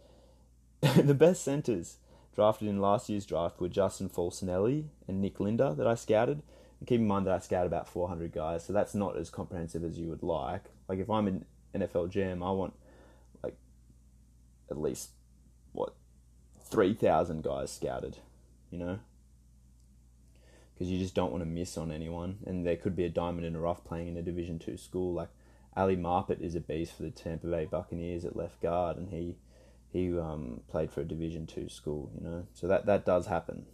the 0.80 1.14
best 1.14 1.42
centers 1.42 1.96
drafted 2.34 2.68
in 2.68 2.80
last 2.80 3.08
year's 3.08 3.26
draft 3.26 3.60
were 3.60 3.68
Justin 3.68 4.08
Falcinelli 4.08 4.84
and 5.08 5.20
Nick 5.20 5.40
Linda 5.40 5.74
that 5.76 5.88
I 5.88 5.96
scouted. 5.96 6.42
And 6.78 6.86
keep 6.86 7.00
in 7.00 7.08
mind 7.08 7.26
that 7.26 7.34
I 7.34 7.40
scouted 7.40 7.66
about 7.66 7.88
400 7.88 8.30
guys, 8.30 8.64
so 8.64 8.72
that's 8.72 8.94
not 8.94 9.16
as 9.16 9.30
comprehensive 9.30 9.82
as 9.82 9.98
you 9.98 10.08
would 10.10 10.22
like. 10.22 10.62
Like 10.88 11.00
if 11.00 11.10
I'm 11.10 11.26
an 11.26 11.44
NFL 11.74 12.12
GM, 12.12 12.46
I 12.46 12.52
want 12.52 12.74
like 13.42 13.56
at 14.70 14.80
least 14.80 15.10
3,000 16.70 17.42
guys 17.42 17.72
scouted, 17.72 18.18
you 18.70 18.78
know 18.78 19.00
because 20.78 20.92
you 20.92 20.98
just 20.98 21.14
don't 21.14 21.32
want 21.32 21.42
to 21.42 21.48
miss 21.48 21.76
on 21.76 21.90
anyone. 21.90 22.38
And 22.46 22.64
there 22.64 22.76
could 22.76 22.94
be 22.94 23.04
a 23.04 23.08
diamond 23.08 23.44
in 23.44 23.56
a 23.56 23.60
rough 23.60 23.84
playing 23.84 24.08
in 24.08 24.16
a 24.16 24.22
Division 24.22 24.60
Two 24.60 24.76
school. 24.76 25.12
Like 25.12 25.28
Ali 25.76 25.96
Marpet 25.96 26.40
is 26.40 26.54
a 26.54 26.60
beast 26.60 26.96
for 26.96 27.02
the 27.02 27.10
Tampa 27.10 27.48
Bay 27.48 27.64
Buccaneers 27.64 28.24
at 28.24 28.36
left 28.36 28.62
guard, 28.62 28.96
and 28.96 29.08
he 29.08 29.36
he 29.92 30.16
um, 30.16 30.60
played 30.68 30.92
for 30.92 31.00
a 31.00 31.04
Division 31.04 31.46
Two 31.46 31.68
school. 31.68 32.12
You 32.16 32.24
know, 32.24 32.46
so 32.54 32.68
that 32.68 32.86
that 32.86 33.04
does 33.04 33.26
happen. 33.26 33.66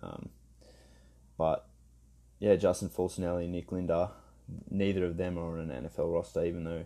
Um, 0.00 0.28
but 1.36 1.66
yeah, 2.38 2.54
Justin 2.54 2.88
Falcinelli 2.88 3.44
and 3.44 3.52
Nick 3.52 3.72
Linda, 3.72 4.12
neither 4.70 5.04
of 5.04 5.16
them 5.16 5.36
are 5.36 5.58
on 5.58 5.70
an 5.70 5.88
NFL 5.88 6.14
roster, 6.14 6.44
even 6.44 6.62
though 6.62 6.84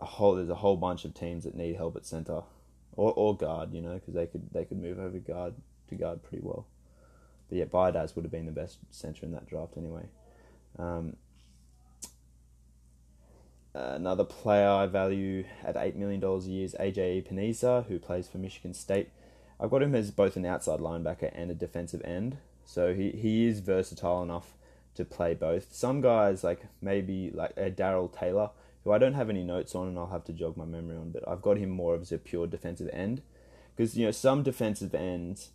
a 0.00 0.04
whole 0.04 0.34
there's 0.34 0.48
a 0.48 0.56
whole 0.56 0.76
bunch 0.76 1.04
of 1.04 1.14
teams 1.14 1.44
that 1.44 1.54
need 1.54 1.76
help 1.76 1.94
at 1.94 2.04
center 2.04 2.42
or 2.96 3.12
or 3.14 3.36
guard. 3.36 3.72
You 3.72 3.82
know, 3.82 3.94
because 3.94 4.14
they 4.14 4.26
could 4.26 4.52
they 4.52 4.64
could 4.64 4.80
move 4.80 4.98
over 4.98 5.18
guard 5.18 5.54
to 5.88 5.94
guard 5.94 6.22
pretty 6.22 6.42
well. 6.42 6.66
But 7.48 7.58
yeah, 7.58 7.64
Biadasz 7.66 8.16
would 8.16 8.24
have 8.24 8.32
been 8.32 8.46
the 8.46 8.52
best 8.52 8.78
centre 8.90 9.26
in 9.26 9.32
that 9.32 9.46
draft 9.46 9.76
anyway. 9.76 10.06
Um, 10.78 11.16
another 13.74 14.24
player 14.24 14.68
I 14.68 14.86
value 14.86 15.44
at 15.62 15.76
$8 15.76 15.96
million 15.96 16.22
a 16.22 16.38
year 16.38 16.64
is 16.64 16.74
AJ 16.80 17.22
Epenesa, 17.22 17.86
who 17.86 17.98
plays 17.98 18.28
for 18.28 18.38
Michigan 18.38 18.74
State. 18.74 19.10
I've 19.60 19.70
got 19.70 19.82
him 19.82 19.94
as 19.94 20.10
both 20.10 20.36
an 20.36 20.46
outside 20.46 20.80
linebacker 20.80 21.30
and 21.34 21.50
a 21.50 21.54
defensive 21.54 22.02
end. 22.04 22.38
So 22.64 22.94
he, 22.94 23.10
he 23.10 23.46
is 23.46 23.60
versatile 23.60 24.22
enough 24.22 24.54
to 24.94 25.04
play 25.04 25.34
both. 25.34 25.74
Some 25.74 26.00
guys, 26.00 26.42
like 26.42 26.66
maybe 26.80 27.30
like 27.32 27.52
a 27.56 27.70
Darrell 27.70 28.08
Taylor, 28.08 28.50
who 28.84 28.92
I 28.92 28.98
don't 28.98 29.14
have 29.14 29.30
any 29.30 29.44
notes 29.44 29.74
on 29.74 29.88
and 29.88 29.98
I'll 29.98 30.08
have 30.08 30.24
to 30.24 30.32
jog 30.32 30.56
my 30.56 30.64
memory 30.64 30.96
on, 30.96 31.10
but 31.10 31.26
I've 31.28 31.42
got 31.42 31.58
him 31.58 31.70
more 31.70 31.94
as 31.96 32.12
a 32.12 32.18
pure 32.18 32.46
defensive 32.46 32.90
end. 32.92 33.22
Because, 33.74 33.96
you 33.96 34.04
know, 34.04 34.10
some 34.10 34.42
defensive 34.42 34.94
ends 34.94 35.50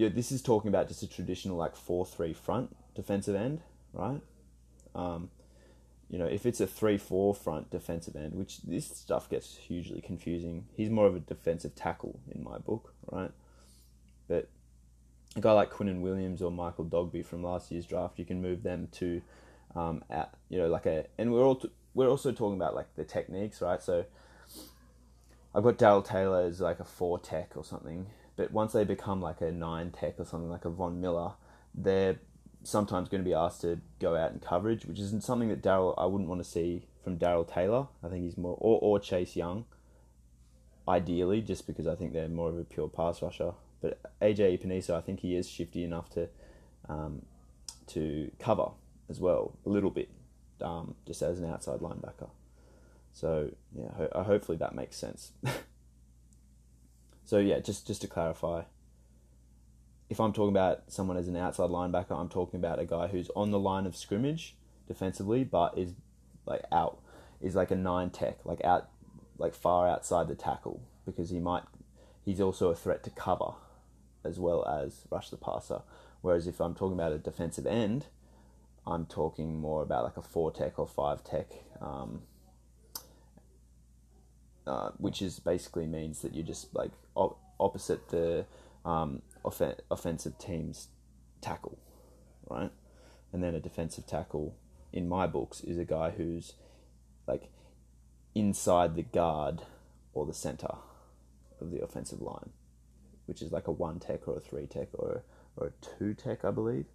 yeah, 0.00 0.08
this 0.08 0.32
is 0.32 0.40
talking 0.40 0.70
about 0.70 0.88
just 0.88 1.02
a 1.02 1.06
traditional 1.06 1.58
like 1.58 1.76
four 1.76 2.06
three 2.06 2.32
front 2.32 2.74
defensive 2.94 3.36
end, 3.36 3.60
right? 3.92 4.22
Um, 4.94 5.28
you 6.08 6.18
know, 6.18 6.24
if 6.24 6.46
it's 6.46 6.58
a 6.58 6.66
three 6.66 6.96
four 6.96 7.34
front 7.34 7.68
defensive 7.68 8.16
end, 8.16 8.32
which 8.32 8.62
this 8.62 8.86
stuff 8.86 9.28
gets 9.28 9.58
hugely 9.58 10.00
confusing. 10.00 10.64
He's 10.74 10.88
more 10.88 11.06
of 11.06 11.16
a 11.16 11.20
defensive 11.20 11.74
tackle 11.74 12.18
in 12.34 12.42
my 12.42 12.56
book, 12.56 12.94
right? 13.12 13.30
But 14.26 14.48
a 15.36 15.40
guy 15.42 15.52
like 15.52 15.70
Quinnen 15.70 16.00
Williams 16.00 16.40
or 16.40 16.50
Michael 16.50 16.86
Dogbe 16.86 17.22
from 17.22 17.42
last 17.42 17.70
year's 17.70 17.84
draft, 17.84 18.18
you 18.18 18.24
can 18.24 18.40
move 18.40 18.62
them 18.62 18.88
to, 18.92 19.20
um, 19.76 20.02
at 20.08 20.32
you 20.48 20.56
know, 20.56 20.68
like 20.68 20.86
a, 20.86 21.04
and 21.18 21.30
we're 21.30 21.44
all 21.44 21.56
t- 21.56 21.70
we're 21.94 22.08
also 22.08 22.32
talking 22.32 22.56
about 22.56 22.74
like 22.74 22.94
the 22.96 23.04
techniques, 23.04 23.60
right? 23.60 23.82
So 23.82 24.04
I've 25.54 25.62
got 25.62 25.78
Darrell 25.78 26.02
Taylor 26.02 26.42
as 26.42 26.60
like 26.60 26.80
a 26.80 26.84
four 26.84 27.18
tech 27.18 27.52
or 27.56 27.64
something, 27.64 28.06
but 28.36 28.52
once 28.52 28.72
they 28.72 28.84
become 28.84 29.20
like 29.20 29.40
a 29.40 29.50
nine 29.50 29.90
tech 29.90 30.14
or 30.18 30.24
something 30.24 30.50
like 30.50 30.64
a 30.64 30.70
Von 30.70 31.00
Miller, 31.00 31.32
they're 31.74 32.18
sometimes 32.62 33.08
going 33.08 33.22
to 33.22 33.28
be 33.28 33.34
asked 33.34 33.62
to 33.62 33.80
go 33.98 34.16
out 34.16 34.32
in 34.32 34.40
coverage, 34.40 34.84
which 34.84 34.98
isn't 34.98 35.24
something 35.24 35.48
that 35.48 35.62
Darrell 35.62 35.94
I 35.98 36.06
wouldn't 36.06 36.28
want 36.28 36.42
to 36.42 36.48
see 36.48 36.86
from 37.02 37.16
Darrell 37.16 37.44
Taylor. 37.44 37.88
I 38.02 38.08
think 38.08 38.24
he's 38.24 38.36
more 38.36 38.56
or, 38.60 38.78
or 38.80 38.98
Chase 38.98 39.36
Young. 39.36 39.64
Ideally, 40.88 41.40
just 41.40 41.66
because 41.66 41.86
I 41.86 41.94
think 41.94 42.12
they're 42.12 42.28
more 42.28 42.48
of 42.48 42.58
a 42.58 42.64
pure 42.64 42.88
pass 42.88 43.22
rusher. 43.22 43.52
But 43.80 44.00
AJ 44.20 44.58
Epenesa, 44.58 44.94
I 44.94 45.00
think 45.00 45.20
he 45.20 45.36
is 45.36 45.48
shifty 45.48 45.84
enough 45.84 46.10
to 46.10 46.28
um, 46.88 47.22
to 47.88 48.30
cover 48.38 48.70
as 49.08 49.20
well 49.20 49.56
a 49.66 49.68
little 49.68 49.90
bit, 49.90 50.08
um, 50.62 50.94
just 51.06 51.22
as 51.22 51.38
an 51.38 51.50
outside 51.50 51.80
linebacker. 51.80 52.30
So 53.12 53.50
yeah, 53.74 53.90
ho- 53.96 54.22
hopefully 54.22 54.58
that 54.58 54.74
makes 54.74 54.96
sense. 54.96 55.32
So 57.30 57.38
yeah, 57.38 57.60
just 57.60 57.86
just 57.86 58.00
to 58.00 58.08
clarify, 58.08 58.62
if 60.08 60.18
I'm 60.18 60.32
talking 60.32 60.50
about 60.50 60.82
someone 60.88 61.16
as 61.16 61.28
an 61.28 61.36
outside 61.36 61.70
linebacker, 61.70 62.10
I'm 62.10 62.28
talking 62.28 62.58
about 62.58 62.80
a 62.80 62.84
guy 62.84 63.06
who's 63.06 63.30
on 63.36 63.52
the 63.52 63.58
line 63.60 63.86
of 63.86 63.94
scrimmage 63.94 64.56
defensively, 64.88 65.44
but 65.44 65.78
is 65.78 65.92
like 66.44 66.64
out, 66.72 67.00
is 67.40 67.54
like 67.54 67.70
a 67.70 67.76
nine 67.76 68.10
tech, 68.10 68.38
like 68.44 68.64
out, 68.64 68.88
like 69.38 69.54
far 69.54 69.88
outside 69.88 70.26
the 70.26 70.34
tackle 70.34 70.82
because 71.06 71.30
he 71.30 71.38
might, 71.38 71.62
he's 72.24 72.40
also 72.40 72.70
a 72.70 72.74
threat 72.74 73.04
to 73.04 73.10
cover, 73.10 73.52
as 74.24 74.40
well 74.40 74.66
as 74.66 75.02
rush 75.08 75.30
the 75.30 75.36
passer. 75.36 75.82
Whereas 76.22 76.48
if 76.48 76.60
I'm 76.60 76.74
talking 76.74 76.98
about 76.98 77.12
a 77.12 77.18
defensive 77.18 77.64
end, 77.64 78.06
I'm 78.90 79.06
talking 79.06 79.60
more 79.60 79.82
about 79.82 80.04
like 80.04 80.16
a 80.16 80.22
four 80.22 80.50
tech 80.50 80.78
or 80.78 80.86
five 80.86 81.22
tech. 81.22 81.52
Um, 81.80 82.22
uh, 84.66 84.90
which 84.98 85.22
is 85.22 85.40
basically 85.40 85.86
means 85.86 86.22
that 86.22 86.34
you're 86.34 86.46
just 86.46 86.74
like 86.74 86.92
op- 87.14 87.40
opposite 87.58 88.08
the 88.10 88.46
um, 88.84 89.22
off- 89.42 89.62
offensive 89.90 90.38
team's 90.38 90.88
tackle, 91.40 91.78
right? 92.48 92.70
And 93.32 93.42
then 93.42 93.54
a 93.54 93.60
defensive 93.60 94.06
tackle, 94.06 94.54
in 94.92 95.08
my 95.08 95.26
books, 95.26 95.60
is 95.62 95.78
a 95.78 95.84
guy 95.84 96.10
who's 96.10 96.54
like 97.26 97.50
inside 98.34 98.94
the 98.94 99.02
guard 99.02 99.62
or 100.12 100.26
the 100.26 100.34
center 100.34 100.74
of 101.60 101.70
the 101.70 101.82
offensive 101.82 102.20
line, 102.20 102.50
which 103.26 103.42
is 103.42 103.52
like 103.52 103.66
a 103.66 103.72
one 103.72 103.98
tech 103.98 104.28
or 104.28 104.36
a 104.36 104.40
three 104.40 104.66
tech 104.66 104.88
or 104.92 105.22
or 105.56 105.68
a 105.68 105.98
two 105.98 106.14
tech, 106.14 106.44
I 106.44 106.50
believe. 106.50 106.86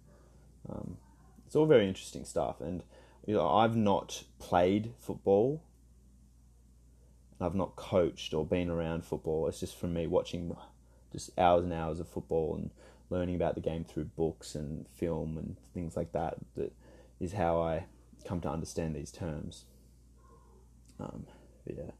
Um, 0.68 0.96
it's 1.46 1.56
all 1.56 1.66
very 1.66 1.86
interesting 1.86 2.24
stuff, 2.24 2.60
and 2.60 2.82
you 3.24 3.34
know 3.34 3.48
I've 3.48 3.76
not 3.76 4.24
played 4.38 4.92
football 4.98 5.62
I've 7.40 7.54
not 7.54 7.76
coached 7.76 8.32
or 8.32 8.44
been 8.44 8.70
around 8.70 9.04
football. 9.04 9.46
It's 9.46 9.60
just 9.60 9.76
from 9.76 9.92
me 9.92 10.06
watching 10.06 10.56
just 11.12 11.36
hours 11.38 11.64
and 11.64 11.72
hours 11.72 12.00
of 12.00 12.08
football 12.08 12.56
and 12.56 12.70
learning 13.10 13.34
about 13.34 13.54
the 13.54 13.60
game 13.60 13.84
through 13.84 14.04
books 14.04 14.54
and 14.54 14.88
film 14.88 15.36
and 15.36 15.56
things 15.74 15.96
like 15.96 16.12
that. 16.12 16.36
That 16.56 16.72
is 17.20 17.34
how 17.34 17.60
I 17.60 17.84
come 18.24 18.40
to 18.40 18.48
understand 18.48 18.96
these 18.96 19.12
terms. 19.12 19.64
Um, 20.98 21.26
yeah. 21.66 21.90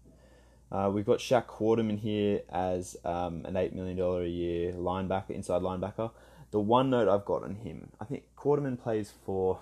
Uh, 0.72 0.90
we've 0.90 1.06
got 1.06 1.18
Shaq 1.18 1.46
Quarterman 1.46 2.00
here 2.00 2.40
as 2.48 2.96
um, 3.04 3.44
an 3.44 3.54
$8 3.54 3.72
million 3.72 3.98
a 3.98 4.26
year 4.26 4.72
linebacker, 4.72 5.30
inside 5.30 5.62
linebacker. 5.62 6.10
The 6.56 6.60
one 6.60 6.88
note 6.88 7.06
I've 7.06 7.26
got 7.26 7.42
on 7.42 7.56
him, 7.56 7.90
I 8.00 8.06
think 8.06 8.22
Quarterman 8.34 8.80
plays 8.82 9.12
for 9.26 9.58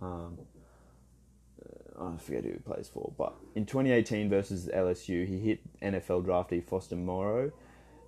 um, 0.00 0.38
I 1.96 2.16
forget 2.16 2.42
who 2.42 2.50
he 2.50 2.58
plays 2.58 2.90
for, 2.92 3.12
but 3.16 3.34
in 3.54 3.64
2018 3.64 4.28
versus 4.28 4.66
LSU, 4.74 5.24
he 5.24 5.38
hit 5.38 5.60
NFL 5.80 6.26
draftee 6.26 6.66
Foster 6.66 6.96
Moreau 6.96 7.52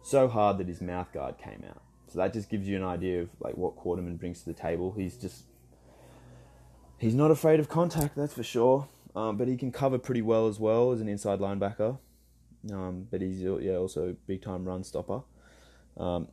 so 0.02 0.26
hard 0.26 0.58
that 0.58 0.66
his 0.66 0.80
mouth 0.80 1.12
guard 1.12 1.38
came 1.38 1.62
out. 1.70 1.80
So 2.08 2.18
that 2.18 2.32
just 2.32 2.50
gives 2.50 2.66
you 2.66 2.76
an 2.76 2.82
idea 2.82 3.22
of 3.22 3.28
like 3.38 3.56
what 3.56 3.76
Quarterman 3.76 4.18
brings 4.18 4.40
to 4.40 4.46
the 4.46 4.52
table. 4.52 4.92
He's 4.96 5.16
just 5.16 5.44
he's 6.98 7.14
not 7.14 7.30
afraid 7.30 7.60
of 7.60 7.68
contact, 7.68 8.16
that's 8.16 8.34
for 8.34 8.42
sure. 8.42 8.88
Um, 9.14 9.36
but 9.36 9.46
he 9.46 9.56
can 9.56 9.70
cover 9.70 9.96
pretty 9.96 10.22
well 10.22 10.48
as 10.48 10.58
well 10.58 10.90
as 10.90 11.00
an 11.00 11.08
inside 11.08 11.38
linebacker. 11.38 11.98
Um, 12.72 13.06
but 13.12 13.20
he's 13.20 13.42
yeah 13.42 13.76
also 13.76 14.16
big 14.26 14.42
time 14.42 14.64
run 14.64 14.82
stopper. 14.82 15.22
Um, 15.96 16.26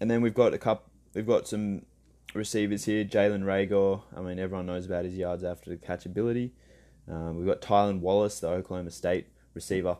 and 0.00 0.10
then 0.10 0.22
we've 0.22 0.32
got 0.32 0.54
a 0.54 0.58
couple 0.58 0.91
we've 1.14 1.26
got 1.26 1.48
some 1.48 1.82
receivers 2.34 2.84
here. 2.84 3.04
Jalen 3.04 3.42
Reagor. 3.42 4.02
I 4.16 4.20
mean, 4.20 4.38
everyone 4.38 4.66
knows 4.66 4.86
about 4.86 5.04
his 5.04 5.16
yards 5.16 5.44
after 5.44 5.70
the 5.70 5.76
catch 5.76 6.06
ability. 6.06 6.52
Um, 7.08 7.36
we've 7.36 7.46
got 7.46 7.60
Tylan 7.60 8.00
Wallace, 8.00 8.40
the 8.40 8.48
Oklahoma 8.48 8.90
State 8.90 9.26
receiver. 9.54 9.98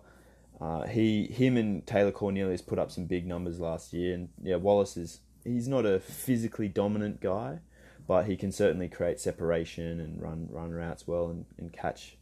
Uh, 0.60 0.86
he, 0.86 1.26
him, 1.26 1.56
and 1.56 1.86
Taylor 1.86 2.12
Cornelius 2.12 2.62
put 2.62 2.78
up 2.78 2.90
some 2.90 3.06
big 3.06 3.26
numbers 3.26 3.58
last 3.58 3.92
year, 3.92 4.14
and 4.14 4.28
yeah, 4.42 4.56
Wallace 4.56 4.96
is 4.96 5.20
he's 5.44 5.66
not 5.66 5.84
a 5.84 5.98
physically 5.98 6.68
dominant 6.68 7.20
guy, 7.20 7.58
but 8.06 8.26
he 8.26 8.36
can 8.36 8.52
certainly 8.52 8.88
create 8.88 9.18
separation 9.18 9.98
and 9.98 10.22
run 10.22 10.48
run 10.50 10.70
routes 10.70 11.06
well 11.06 11.30
and, 11.30 11.46
and 11.58 11.72
catch 11.72 12.16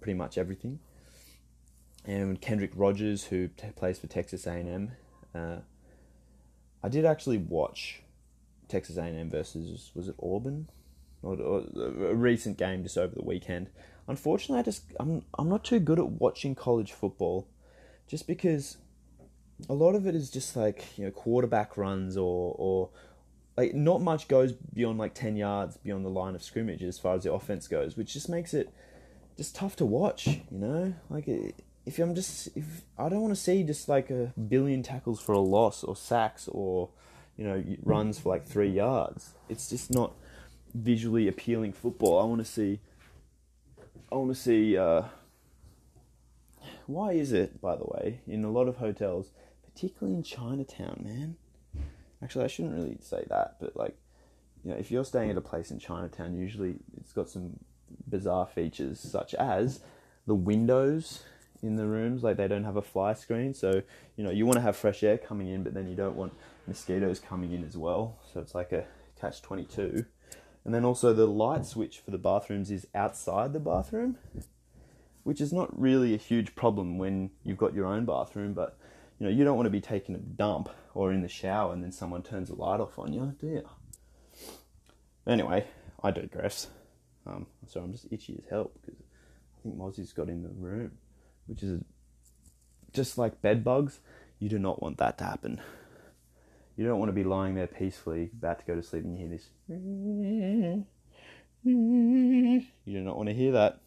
pretty 0.00 0.16
much 0.16 0.38
everything. 0.38 0.78
And 2.04 2.40
Kendrick 2.40 2.72
Rogers, 2.74 3.24
who 3.24 3.48
t- 3.48 3.68
plays 3.76 3.98
for 3.98 4.08
Texas 4.08 4.46
A&M, 4.46 4.92
uh, 5.34 5.58
I 6.82 6.88
did 6.88 7.04
actually 7.04 7.38
watch 7.38 8.01
Texas 8.72 8.96
A&M 8.96 9.30
versus 9.30 9.90
was 9.94 10.08
it 10.08 10.16
Auburn, 10.20 10.68
or, 11.22 11.34
or 11.40 11.64
a 11.76 12.14
recent 12.14 12.56
game 12.58 12.82
just 12.82 12.98
over 12.98 13.14
the 13.14 13.22
weekend. 13.22 13.68
Unfortunately, 14.08 14.58
I 14.58 14.62
just 14.62 14.84
I'm 14.98 15.24
I'm 15.38 15.48
not 15.48 15.64
too 15.64 15.78
good 15.78 15.98
at 15.98 16.08
watching 16.08 16.54
college 16.54 16.92
football, 16.92 17.46
just 18.08 18.26
because 18.26 18.78
a 19.68 19.74
lot 19.74 19.94
of 19.94 20.06
it 20.06 20.14
is 20.14 20.30
just 20.30 20.56
like 20.56 20.84
you 20.96 21.04
know 21.04 21.10
quarterback 21.10 21.76
runs 21.76 22.16
or 22.16 22.54
or 22.58 22.90
like 23.56 23.74
not 23.74 24.00
much 24.00 24.28
goes 24.28 24.52
beyond 24.52 24.98
like 24.98 25.14
10 25.14 25.36
yards 25.36 25.76
beyond 25.76 26.04
the 26.04 26.10
line 26.10 26.34
of 26.34 26.42
scrimmage 26.42 26.82
as 26.82 26.98
far 26.98 27.14
as 27.14 27.22
the 27.22 27.32
offense 27.32 27.68
goes 27.68 27.96
which 27.96 28.14
just 28.14 28.28
makes 28.28 28.54
it 28.54 28.72
just 29.36 29.54
tough 29.54 29.76
to 29.76 29.84
watch 29.84 30.26
you 30.26 30.42
know 30.50 30.94
like 31.10 31.28
if 31.28 31.98
i'm 31.98 32.14
just 32.14 32.48
if 32.56 32.82
i 32.98 33.08
don't 33.08 33.20
want 33.20 33.34
to 33.34 33.40
see 33.40 33.62
just 33.62 33.88
like 33.88 34.10
a 34.10 34.32
billion 34.48 34.82
tackles 34.82 35.20
for 35.20 35.32
a 35.32 35.38
loss 35.38 35.84
or 35.84 35.94
sacks 35.94 36.48
or 36.50 36.88
you 37.36 37.44
know 37.44 37.62
runs 37.82 38.18
for 38.18 38.30
like 38.30 38.46
3 38.46 38.68
yards 38.68 39.34
it's 39.48 39.68
just 39.68 39.90
not 39.90 40.12
visually 40.74 41.28
appealing 41.28 41.72
football 41.72 42.20
i 42.20 42.24
want 42.24 42.40
to 42.40 42.50
see 42.50 42.80
i 44.10 44.14
want 44.14 44.34
to 44.34 44.40
see 44.40 44.76
uh 44.76 45.02
why 46.86 47.12
is 47.12 47.32
it 47.32 47.60
by 47.60 47.76
the 47.76 47.84
way 47.84 48.20
in 48.26 48.44
a 48.44 48.50
lot 48.50 48.68
of 48.68 48.76
hotels 48.76 49.30
particularly 49.72 50.16
in 50.16 50.22
Chinatown, 50.22 51.02
man. 51.04 51.36
Actually, 52.22 52.44
I 52.44 52.48
shouldn't 52.48 52.74
really 52.74 52.98
say 53.00 53.24
that, 53.28 53.56
but 53.60 53.76
like, 53.76 53.96
you 54.64 54.70
know, 54.70 54.76
if 54.76 54.90
you're 54.90 55.04
staying 55.04 55.30
at 55.30 55.36
a 55.36 55.42
place 55.42 55.70
in 55.70 55.78
Chinatown, 55.78 56.34
usually 56.34 56.76
it's 57.00 57.12
got 57.12 57.28
some 57.28 57.58
bizarre 58.06 58.46
features 58.46 59.00
such 59.00 59.34
as 59.34 59.80
the 60.26 60.34
windows 60.34 61.24
in 61.62 61.76
the 61.76 61.86
rooms, 61.86 62.22
like 62.22 62.36
they 62.36 62.48
don't 62.48 62.64
have 62.64 62.76
a 62.76 62.82
fly 62.82 63.14
screen, 63.14 63.54
so 63.54 63.82
you 64.16 64.24
know 64.24 64.30
you 64.30 64.46
want 64.46 64.56
to 64.56 64.62
have 64.62 64.76
fresh 64.76 65.02
air 65.02 65.18
coming 65.18 65.48
in, 65.48 65.62
but 65.62 65.74
then 65.74 65.88
you 65.88 65.94
don't 65.94 66.16
want 66.16 66.32
mosquitoes 66.66 67.20
coming 67.20 67.52
in 67.52 67.64
as 67.64 67.76
well. 67.76 68.18
So 68.32 68.40
it's 68.40 68.54
like 68.54 68.72
a 68.72 68.84
catch 69.20 69.42
twenty 69.42 69.64
two. 69.64 70.06
And 70.64 70.74
then 70.74 70.84
also 70.84 71.12
the 71.12 71.26
light 71.26 71.66
switch 71.66 72.00
for 72.00 72.12
the 72.12 72.18
bathrooms 72.18 72.70
is 72.70 72.86
outside 72.94 73.52
the 73.52 73.60
bathroom, 73.60 74.16
which 75.24 75.40
is 75.40 75.52
not 75.52 75.78
really 75.78 76.14
a 76.14 76.18
huge 76.18 76.54
problem 76.54 76.98
when 76.98 77.30
you've 77.42 77.58
got 77.58 77.74
your 77.74 77.86
own 77.86 78.04
bathroom, 78.04 78.54
but 78.54 78.78
you 79.18 79.26
know, 79.26 79.32
you 79.32 79.44
don't 79.44 79.56
want 79.56 79.66
to 79.66 79.70
be 79.70 79.80
taking 79.80 80.14
a 80.14 80.18
dump 80.18 80.68
or 80.94 81.12
in 81.12 81.22
the 81.22 81.28
shower 81.28 81.72
and 81.72 81.82
then 81.82 81.92
someone 81.92 82.22
turns 82.22 82.48
the 82.48 82.54
light 82.54 82.80
off 82.80 82.98
on 82.98 83.12
you, 83.12 83.34
do 83.40 83.46
you? 83.46 83.68
Anyway, 85.26 85.64
I 86.02 86.10
digress. 86.10 86.68
Um, 87.26 87.46
so 87.66 87.80
I'm 87.80 87.92
just 87.92 88.06
itchy 88.10 88.34
as 88.38 88.50
hell 88.50 88.70
because 88.80 89.00
I 89.00 89.62
think 89.62 89.76
Mozzie's 89.76 90.12
got 90.12 90.28
in 90.28 90.42
the 90.42 90.48
room, 90.48 90.92
which 91.46 91.62
is 91.62 91.80
just 92.92 93.18
like 93.18 93.42
bed 93.42 93.64
bugs. 93.64 94.00
You 94.38 94.48
do 94.48 94.58
not 94.58 94.82
want 94.82 94.98
that 94.98 95.18
to 95.18 95.24
happen. 95.24 95.60
You 96.76 96.86
don't 96.86 96.98
want 96.98 97.10
to 97.10 97.14
be 97.14 97.24
lying 97.24 97.54
there 97.54 97.66
peacefully, 97.66 98.30
about 98.36 98.60
to 98.60 98.64
go 98.64 98.74
to 98.74 98.82
sleep, 98.82 99.04
and 99.04 99.12
you 99.18 99.26
hear 99.26 99.36
this. 99.36 99.48
You 101.64 102.44
do 102.86 103.00
not 103.00 103.16
want 103.16 103.28
to 103.28 103.34
hear 103.34 103.52
that 103.52 103.80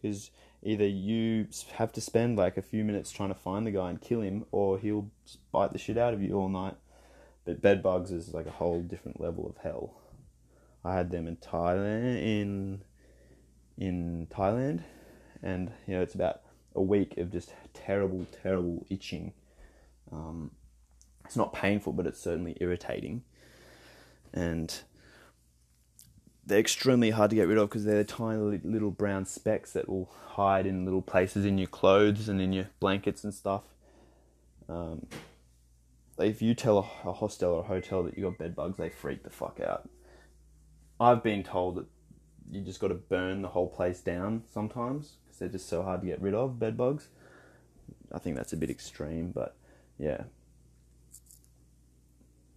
because 0.00 0.30
either 0.62 0.86
you 0.86 1.46
have 1.74 1.92
to 1.92 2.00
spend 2.00 2.36
like 2.36 2.56
a 2.56 2.62
few 2.62 2.84
minutes 2.84 3.10
trying 3.10 3.30
to 3.30 3.34
find 3.34 3.66
the 3.66 3.70
guy 3.70 3.90
and 3.90 4.00
kill 4.00 4.20
him, 4.20 4.44
or 4.50 4.78
he'll 4.78 5.10
bite 5.52 5.72
the 5.72 5.78
shit 5.78 5.96
out 5.96 6.14
of 6.14 6.22
you 6.22 6.34
all 6.34 6.48
night. 6.48 6.74
But 7.44 7.62
bed 7.62 7.82
bugs 7.82 8.10
is 8.10 8.34
like 8.34 8.46
a 8.46 8.50
whole 8.50 8.82
different 8.82 9.20
level 9.20 9.48
of 9.48 9.56
hell. 9.62 9.94
I 10.84 10.94
had 10.94 11.10
them 11.10 11.26
in 11.26 11.36
Thailand 11.36 12.22
in 12.22 12.82
in 13.78 14.26
Thailand, 14.30 14.82
and 15.42 15.70
you 15.86 15.94
know 15.94 16.02
it's 16.02 16.14
about 16.14 16.42
a 16.78 16.82
week 16.82 17.18
of 17.18 17.30
just 17.30 17.52
terrible, 17.74 18.26
terrible 18.42 18.86
itching. 18.88 19.32
Um, 20.12 20.52
it's 21.24 21.36
not 21.36 21.52
painful, 21.52 21.92
but 21.92 22.06
it's 22.06 22.20
certainly 22.20 22.56
irritating, 22.60 23.22
and 24.32 24.74
they're 26.46 26.58
extremely 26.58 27.10
hard 27.10 27.30
to 27.30 27.36
get 27.36 27.46
rid 27.46 27.58
of 27.58 27.68
because 27.68 27.84
they're 27.84 27.98
the 27.98 28.04
tiny 28.04 28.60
little 28.64 28.90
brown 28.90 29.26
specks 29.26 29.72
that 29.72 29.88
will 29.88 30.10
hide 30.30 30.64
in 30.66 30.86
little 30.86 31.02
places 31.02 31.44
in 31.44 31.58
your 31.58 31.66
clothes 31.66 32.28
and 32.28 32.40
in 32.40 32.54
your 32.54 32.68
blankets 32.80 33.22
and 33.24 33.34
stuff. 33.34 33.64
Um, 34.68 35.06
if 36.18 36.40
you 36.40 36.54
tell 36.54 36.78
a, 36.78 37.08
a 37.10 37.12
hostel 37.12 37.52
or 37.52 37.60
a 37.60 37.66
hotel 37.66 38.02
that 38.04 38.16
you 38.16 38.24
got 38.24 38.38
bed 38.38 38.56
bugs, 38.56 38.78
they 38.78 38.88
freak 38.88 39.24
the 39.24 39.30
fuck 39.30 39.60
out. 39.60 39.88
I've 40.98 41.22
been 41.22 41.42
told 41.44 41.76
that 41.76 41.86
you 42.50 42.60
just 42.62 42.80
got 42.80 42.88
to 42.88 42.94
burn 42.94 43.42
the 43.42 43.48
whole 43.48 43.68
place 43.68 44.00
down 44.00 44.42
sometimes 44.52 45.16
because 45.24 45.38
they're 45.38 45.48
just 45.48 45.68
so 45.68 45.82
hard 45.82 46.00
to 46.00 46.06
get 46.06 46.20
rid 46.20 46.34
of 46.34 46.58
bed 46.58 46.76
bugs. 46.76 47.08
I 48.12 48.18
think 48.18 48.36
that's 48.36 48.52
a 48.52 48.56
bit 48.56 48.70
extreme, 48.70 49.32
but 49.32 49.54
yeah. 49.98 50.24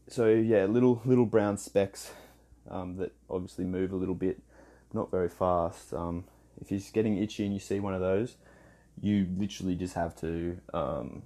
So 0.08 0.28
yeah, 0.28 0.66
little 0.66 1.02
little 1.06 1.26
brown 1.26 1.58
specks 1.58 2.12
um, 2.70 2.98
that 2.98 3.14
obviously 3.30 3.66
move 3.66 3.92
a 3.92 3.96
little 3.96 4.16
bit, 4.16 4.42
not 4.94 5.12
very 5.12 5.30
fast. 5.30 5.94
Um, 5.94 6.26
if 6.60 6.72
you're 6.72 6.82
getting 6.94 7.18
itchy 7.18 7.46
and 7.46 7.54
you 7.54 7.60
see 7.60 7.80
one 7.80 7.94
of 7.94 8.02
those, 8.02 8.36
you 9.02 9.28
literally 9.38 9.76
just 9.76 9.96
have 9.96 10.16
to 10.22 10.58
um, 10.74 11.24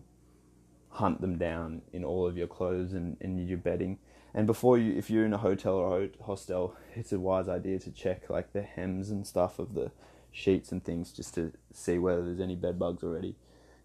hunt 0.90 1.22
them 1.22 1.38
down 1.38 1.82
in 1.94 2.04
all 2.04 2.26
of 2.26 2.38
your 2.38 2.48
clothes 2.48 2.94
and, 2.94 3.18
and 3.22 3.48
your 3.48 3.58
bedding. 3.58 4.00
And 4.36 4.46
before 4.46 4.78
you, 4.78 4.94
if 4.98 5.10
you're 5.10 5.26
in 5.26 5.32
a 5.32 5.38
hotel 5.38 5.76
or 5.76 6.04
a 6.04 6.10
hostel, 6.22 6.76
it's 6.94 7.14
a 7.14 7.20
wise 7.20 7.48
idea 7.48 7.80
to 7.80 7.90
check 7.90 8.30
like 8.30 8.52
the 8.52 8.62
hems 8.62 9.10
and 9.10 9.26
stuff 9.26 9.60
of 9.60 9.74
the 9.74 9.92
sheets 10.34 10.74
and 10.74 10.84
things 10.84 11.14
just 11.14 11.34
to 11.36 11.54
see 11.72 11.98
whether 11.98 12.22
there's 12.22 12.42
any 12.42 12.58
bed 12.58 12.78
bugs 12.78 13.02
already. 13.02 13.38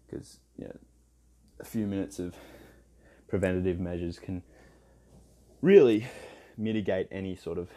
Because 0.05 0.39
you 0.57 0.65
know, 0.65 0.77
a 1.61 1.63
few 1.63 1.87
minutes 1.87 2.19
of 2.19 2.35
preventative 3.29 3.79
measures 3.79 4.19
can 4.19 4.43
really 5.61 6.07
mitigate 6.57 7.07
any 7.11 7.33
sort 7.33 7.57
of 7.57 7.69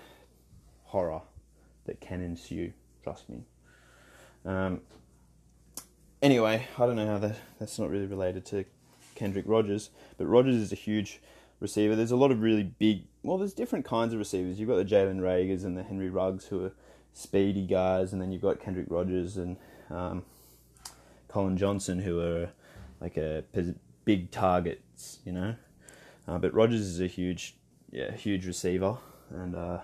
horror 0.83 1.23
that 1.87 2.01
can 2.01 2.21
ensue. 2.21 2.73
Trust 3.05 3.29
me. 3.29 3.45
Um, 4.45 4.81
anyway, 6.21 6.67
I 6.77 6.87
don't 6.87 6.97
know 6.97 7.07
how 7.07 7.19
that 7.19 7.37
that's 7.61 7.79
not 7.79 7.89
really 7.89 8.07
related 8.07 8.45
to 8.47 8.65
Kendrick 9.15 9.45
Rogers, 9.47 9.91
but 10.19 10.27
Rogers 10.27 10.57
is 10.57 10.73
a 10.73 10.77
huge 10.77 11.21
receiver. 11.65 11.97
There's 11.97 12.13
a 12.13 12.17
lot 12.17 12.31
of 12.31 12.41
really 12.41 12.63
big. 12.63 13.05
Well, 13.25 13.39
there's 13.39 13.55
different 13.55 13.85
kinds 13.85 14.13
of 14.13 14.21
receivers. 14.21 14.61
You've 14.61 14.69
got 14.69 14.77
the 14.77 14.85
Jalen 14.85 15.21
Reagors 15.21 15.65
and 15.65 15.77
the 15.77 15.83
Henry 15.83 16.11
Ruggs 16.11 16.47
who 16.47 16.65
are 16.67 16.73
speedy 17.13 17.67
guys, 17.67 18.13
and 18.13 18.23
then 18.23 18.31
you've 18.31 18.43
got 18.43 18.61
Kendrick 18.61 18.87
Rogers 18.89 19.37
and 19.37 19.57
um, 19.91 20.23
Collin 21.29 21.57
Johnson 21.57 21.99
who 21.99 22.21
are 22.21 22.51
like 23.01 23.17
a 23.17 23.43
big 24.05 24.31
targets, 24.31 25.19
you 25.25 25.33
know. 25.33 25.57
Uh, 26.29 26.39
but 26.39 26.55
Rogers 26.55 26.83
is 26.83 27.01
a 27.01 27.07
huge 27.07 27.57
yeah, 27.91 28.13
huge 28.13 28.47
receiver, 28.47 28.99
and 29.31 29.55
uh, 29.55 29.79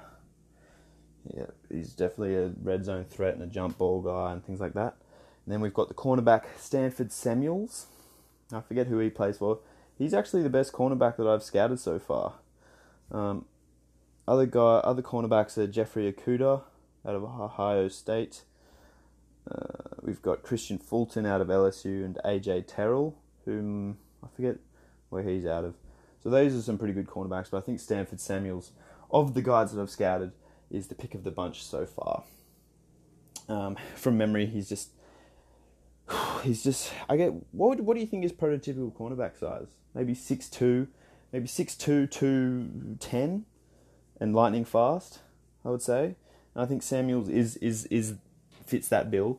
yeah, 1.35 1.47
he's 1.71 1.93
definitely 1.93 2.37
a 2.37 2.53
red 2.63 2.85
zone 2.85 3.05
threat 3.05 3.35
and 3.35 3.43
a 3.43 3.47
jump 3.47 3.79
ball 3.79 4.01
guy 4.01 4.33
and 4.33 4.45
things 4.45 4.61
like 4.61 4.75
that. 4.75 4.97
And 5.45 5.55
then 5.55 5.61
we've 5.61 5.75
got 5.75 5.89
the 5.89 5.95
cornerback 5.95 6.45
Stanford 6.59 7.13
Samuels. 7.13 7.87
I 8.53 8.61
forget 8.61 8.89
who 8.89 8.99
he 8.99 9.11
plays 9.11 9.39
for. 9.39 9.61
He's 10.01 10.15
actually 10.15 10.43
the 10.43 10.49
best 10.49 10.73
cornerback 10.73 11.19
that 11.19 11.27
I've 11.27 11.43
scouted 11.43 11.79
so 11.79 11.99
far. 11.99 12.37
Um, 13.13 13.45
other 14.27 14.47
guy, 14.47 14.77
other 14.79 15.03
cornerbacks 15.03 15.59
are 15.59 15.67
Jeffrey 15.67 16.11
Okudah 16.11 16.63
out 17.07 17.15
of 17.15 17.23
Ohio 17.23 17.87
State. 17.89 18.45
Uh, 19.47 19.99
we've 20.01 20.23
got 20.23 20.43
Kristian 20.43 20.83
Fulton 20.83 21.27
out 21.27 21.43
of 21.43 21.49
LSU 21.49 22.03
and 22.03 22.19
AJ 22.25 22.65
Terrell, 22.67 23.19
whom 23.45 23.99
I 24.25 24.29
forget 24.35 24.57
where 25.11 25.23
he's 25.23 25.45
out 25.45 25.65
of. 25.65 25.75
So 26.23 26.31
those 26.31 26.57
are 26.57 26.63
some 26.63 26.79
pretty 26.79 26.95
good 26.95 27.07
cornerbacks, 27.07 27.51
but 27.51 27.59
I 27.59 27.61
think 27.61 27.79
Stanford 27.79 28.21
Samuels, 28.21 28.73
of 29.11 29.35
the 29.35 29.43
guys 29.43 29.71
that 29.73 29.83
I've 29.83 29.91
scouted, 29.91 30.33
is 30.71 30.87
the 30.87 30.95
pick 30.95 31.15
of 31.15 31.25
the 31.25 31.31
bunch 31.31 31.63
so 31.63 31.85
far. 31.85 32.23
Um, 33.51 33.77
from 33.97 34.17
memory, 34.17 34.47
he's 34.47 34.71
just 34.71 34.93
he's 36.45 36.63
just 36.63 36.93
I 37.09 37.17
get 37.17 37.33
what 37.53 37.81
what 37.81 37.95
do 37.95 38.01
you 38.01 38.07
think 38.07 38.25
is 38.25 38.33
prototypical 38.33 38.93
cornerback 38.93 39.39
size? 39.39 39.69
Maybe 39.95 40.15
six 40.15 40.49
two, 40.49 40.89
maybe 41.33 41.47
six 41.47 41.75
two 41.75 42.07
two 42.07 42.97
ten, 43.01 43.45
and 44.21 44.35
lightning 44.35 44.65
fast. 44.65 45.21
I 45.65 45.71
would 45.71 45.83
say. 45.83 46.17
And 46.55 46.63
I 46.63 46.67
think 46.67 46.83
Samuels 46.83 47.29
is 47.29 47.57
is 47.57 47.87
is 47.87 48.15
fits 48.67 48.89
that 48.89 49.11
bill. 49.11 49.39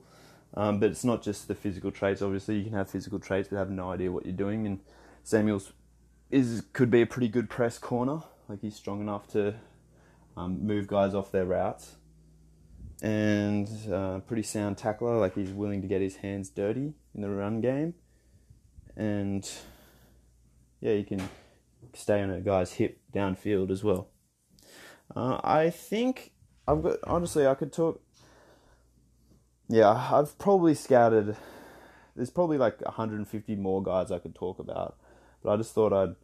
Um, 0.54 0.80
but 0.80 0.90
it's 0.90 1.06
not 1.06 1.22
just 1.22 1.48
the 1.48 1.56
physical 1.56 1.92
traits. 1.92 2.22
Obviously, 2.22 2.58
you 2.58 2.66
can 2.66 2.74
have 2.74 2.90
physical 2.90 3.20
traits 3.20 3.48
but 3.50 3.58
have 3.58 3.72
no 3.72 3.90
idea 3.92 4.12
what 4.12 4.26
you're 4.26 4.36
doing. 4.36 4.66
And 4.66 4.80
Samuels 5.24 5.72
is 6.30 6.64
could 6.74 6.92
be 6.92 7.02
a 7.02 7.06
pretty 7.06 7.30
good 7.30 7.50
press 7.50 7.78
corner. 7.78 8.24
Like 8.50 8.62
he's 8.62 8.76
strong 8.76 9.00
enough 9.00 9.28
to 9.30 9.56
um, 10.36 10.66
move 10.66 10.88
guys 10.88 11.14
off 11.14 11.32
their 11.32 11.46
routes, 11.46 11.96
and 13.02 13.68
uh, 13.92 14.20
pretty 14.20 14.44
sound 14.44 14.78
tackler. 14.78 15.18
Like 15.18 15.36
he's 15.36 15.52
willing 15.52 15.82
to 15.82 15.88
get 15.88 16.02
his 16.02 16.18
hands 16.18 16.50
dirty 16.50 16.94
in 17.16 17.22
the 17.22 17.30
run 17.30 17.62
game, 17.62 17.96
and 18.96 19.50
yeah, 20.80 20.94
he 20.94 21.04
can 21.04 21.30
stay 21.94 22.22
on 22.22 22.30
a 22.30 22.42
guy's 22.42 22.74
hip 22.74 23.00
downfield 23.14 23.72
as 23.72 23.84
well. 23.84 24.08
Uh, 25.16 25.40
I 25.44 25.70
think 25.70 26.32
I've 26.68 26.84
got 26.84 26.98
honestly 27.04 27.48
I 27.48 27.56
could 27.56 27.74
talk. 27.74 28.02
Yeah, 29.68 29.90
I've 29.90 30.38
probably 30.38 30.76
scouted. 30.76 31.36
There's 32.16 32.30
probably 32.30 32.58
like 32.58 32.82
150 32.82 33.56
more 33.56 33.82
guys 33.82 34.12
I 34.12 34.20
could 34.20 34.36
talk 34.36 34.60
about, 34.60 34.98
but 35.42 35.54
I 35.54 35.58
just 35.58 35.74
thought 35.74 35.94
I'd 35.94 36.16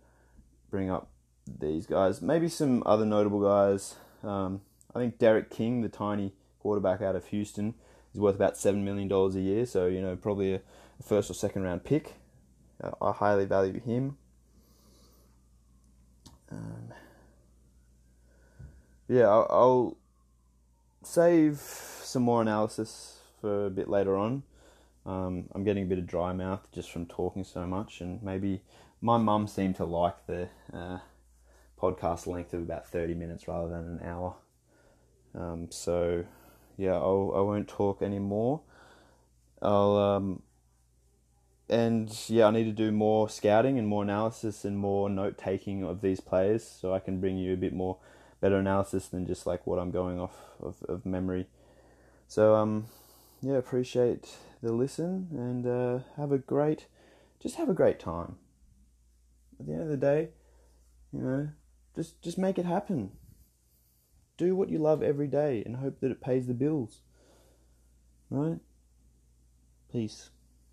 bring 0.70 0.90
up 0.90 1.10
these 1.48 1.86
guys. 1.86 2.22
Maybe 2.22 2.50
some 2.50 2.84
other 2.86 3.06
notable 3.06 3.42
guys. 3.42 3.96
Um, 4.22 4.62
I 4.94 5.00
think 5.00 5.18
Derek 5.18 5.50
King, 5.50 5.82
the 5.82 5.90
tiny 5.90 6.34
quarterback 6.68 7.02
out 7.02 7.16
of 7.16 7.26
Houston, 7.28 7.76
is 8.14 8.20
worth 8.20 8.36
about 8.36 8.58
seven 8.58 8.84
million 8.84 9.08
dollars 9.08 9.38
a 9.38 9.40
year. 9.40 9.66
So 9.66 9.88
you 9.88 10.02
know 10.02 10.18
probably 10.18 10.56
a, 10.56 10.62
first 11.02 11.30
or 11.30 11.34
second 11.34 11.64
round 11.64 11.86
pick. 11.86 12.16
Uh, 12.84 12.92
I 13.02 13.14
highly 13.14 13.46
value 13.46 13.80
him. 13.80 14.18
Um, 16.52 16.94
yeah, 19.08 19.28
I'll, 19.30 19.48
I'll, 19.50 19.98
save 21.04 21.58
some 21.60 22.24
more 22.24 22.42
analysis 22.42 23.22
for 23.40 23.68
a 23.68 23.70
bit 23.70 23.88
later 23.88 24.18
on. 24.18 24.44
Um, 25.06 25.46
I'm 25.56 25.64
getting 25.64 25.84
a 25.84 25.86
bit 25.86 26.00
of 26.00 26.06
dry 26.06 26.34
mouth 26.34 26.68
just 26.74 26.92
from 26.92 27.06
talking 27.06 27.46
so 27.46 27.66
much, 27.66 28.02
and 28.02 28.22
maybe 28.22 28.62
my 29.00 29.18
mum 29.18 29.48
seemed 29.48 29.78
to 29.78 29.86
like 29.86 30.28
the 30.28 30.50
uh, 30.74 31.00
podcast 31.80 32.28
length 32.28 32.54
of 32.54 32.62
about 32.62 32.88
30 32.88 33.14
minutes 33.14 33.48
rather 33.48 33.70
than 33.70 33.86
an 33.88 34.00
hour. 34.06 34.36
Um, 35.34 35.68
so, 35.70 36.26
yeah, 36.78 36.94
I'll, 36.94 37.34
I 37.36 37.42
won't 37.42 37.68
talk 37.68 38.02
anymore. 38.02 38.62
I'll, 39.62 39.98
um, 39.98 40.42
and 41.70 42.16
yeah, 42.30 42.46
I 42.46 42.52
need 42.52 42.66
to 42.66 42.72
do 42.72 42.92
more 42.92 43.30
scouting 43.30 43.78
and 43.78 43.88
more 43.88 44.04
analysis 44.04 44.63
and 44.63 44.78
more 44.78 45.10
note 45.10 45.38
taking 45.38 45.84
of 45.84 46.02
these 46.02 46.20
players 46.20 46.63
so 46.63 46.94
I 46.94 47.00
can 47.00 47.20
bring 47.20 47.38
you 47.38 47.54
a 47.54 47.58
bit 47.58 47.74
more 47.74 47.98
better 48.40 48.58
analysis 48.58 49.08
than 49.08 49.26
just 49.26 49.48
like 49.48 49.66
what 49.66 49.80
I'm 49.80 49.92
going 49.92 50.20
off 50.20 50.36
of, 50.62 50.76
of 50.88 51.06
memory. 51.06 51.48
So, 52.28 52.56
um, 52.56 52.86
yeah, 53.42 53.56
appreciate 53.56 54.38
the 54.62 54.72
listen 54.72 55.28
and 55.32 55.66
uh, 55.66 56.00
have 56.16 56.32
a 56.32 56.38
great, 56.38 56.86
just 57.42 57.56
have 57.56 57.70
a 57.70 57.74
great 57.74 58.00
time. 58.00 58.36
At 59.60 59.66
the 59.66 59.74
end 59.74 59.82
of 59.82 59.90
the 59.90 59.98
day, 59.98 60.30
you 61.12 61.22
know, 61.22 61.50
just 61.96 62.22
just 62.22 62.38
make 62.38 62.60
it 62.60 62.66
happen. 62.66 63.12
Do 64.38 64.56
what 64.56 64.69
you 64.69 64.78
love 64.78 65.02
every 65.02 65.28
day 65.28 65.63
and 65.65 65.76
hope 65.76 66.00
that 66.00 66.12
it 66.12 66.21
pays 66.21 66.47
the 66.47 66.54
bills. 66.54 67.02
Right? 68.30 68.60
Peace. 69.91 70.30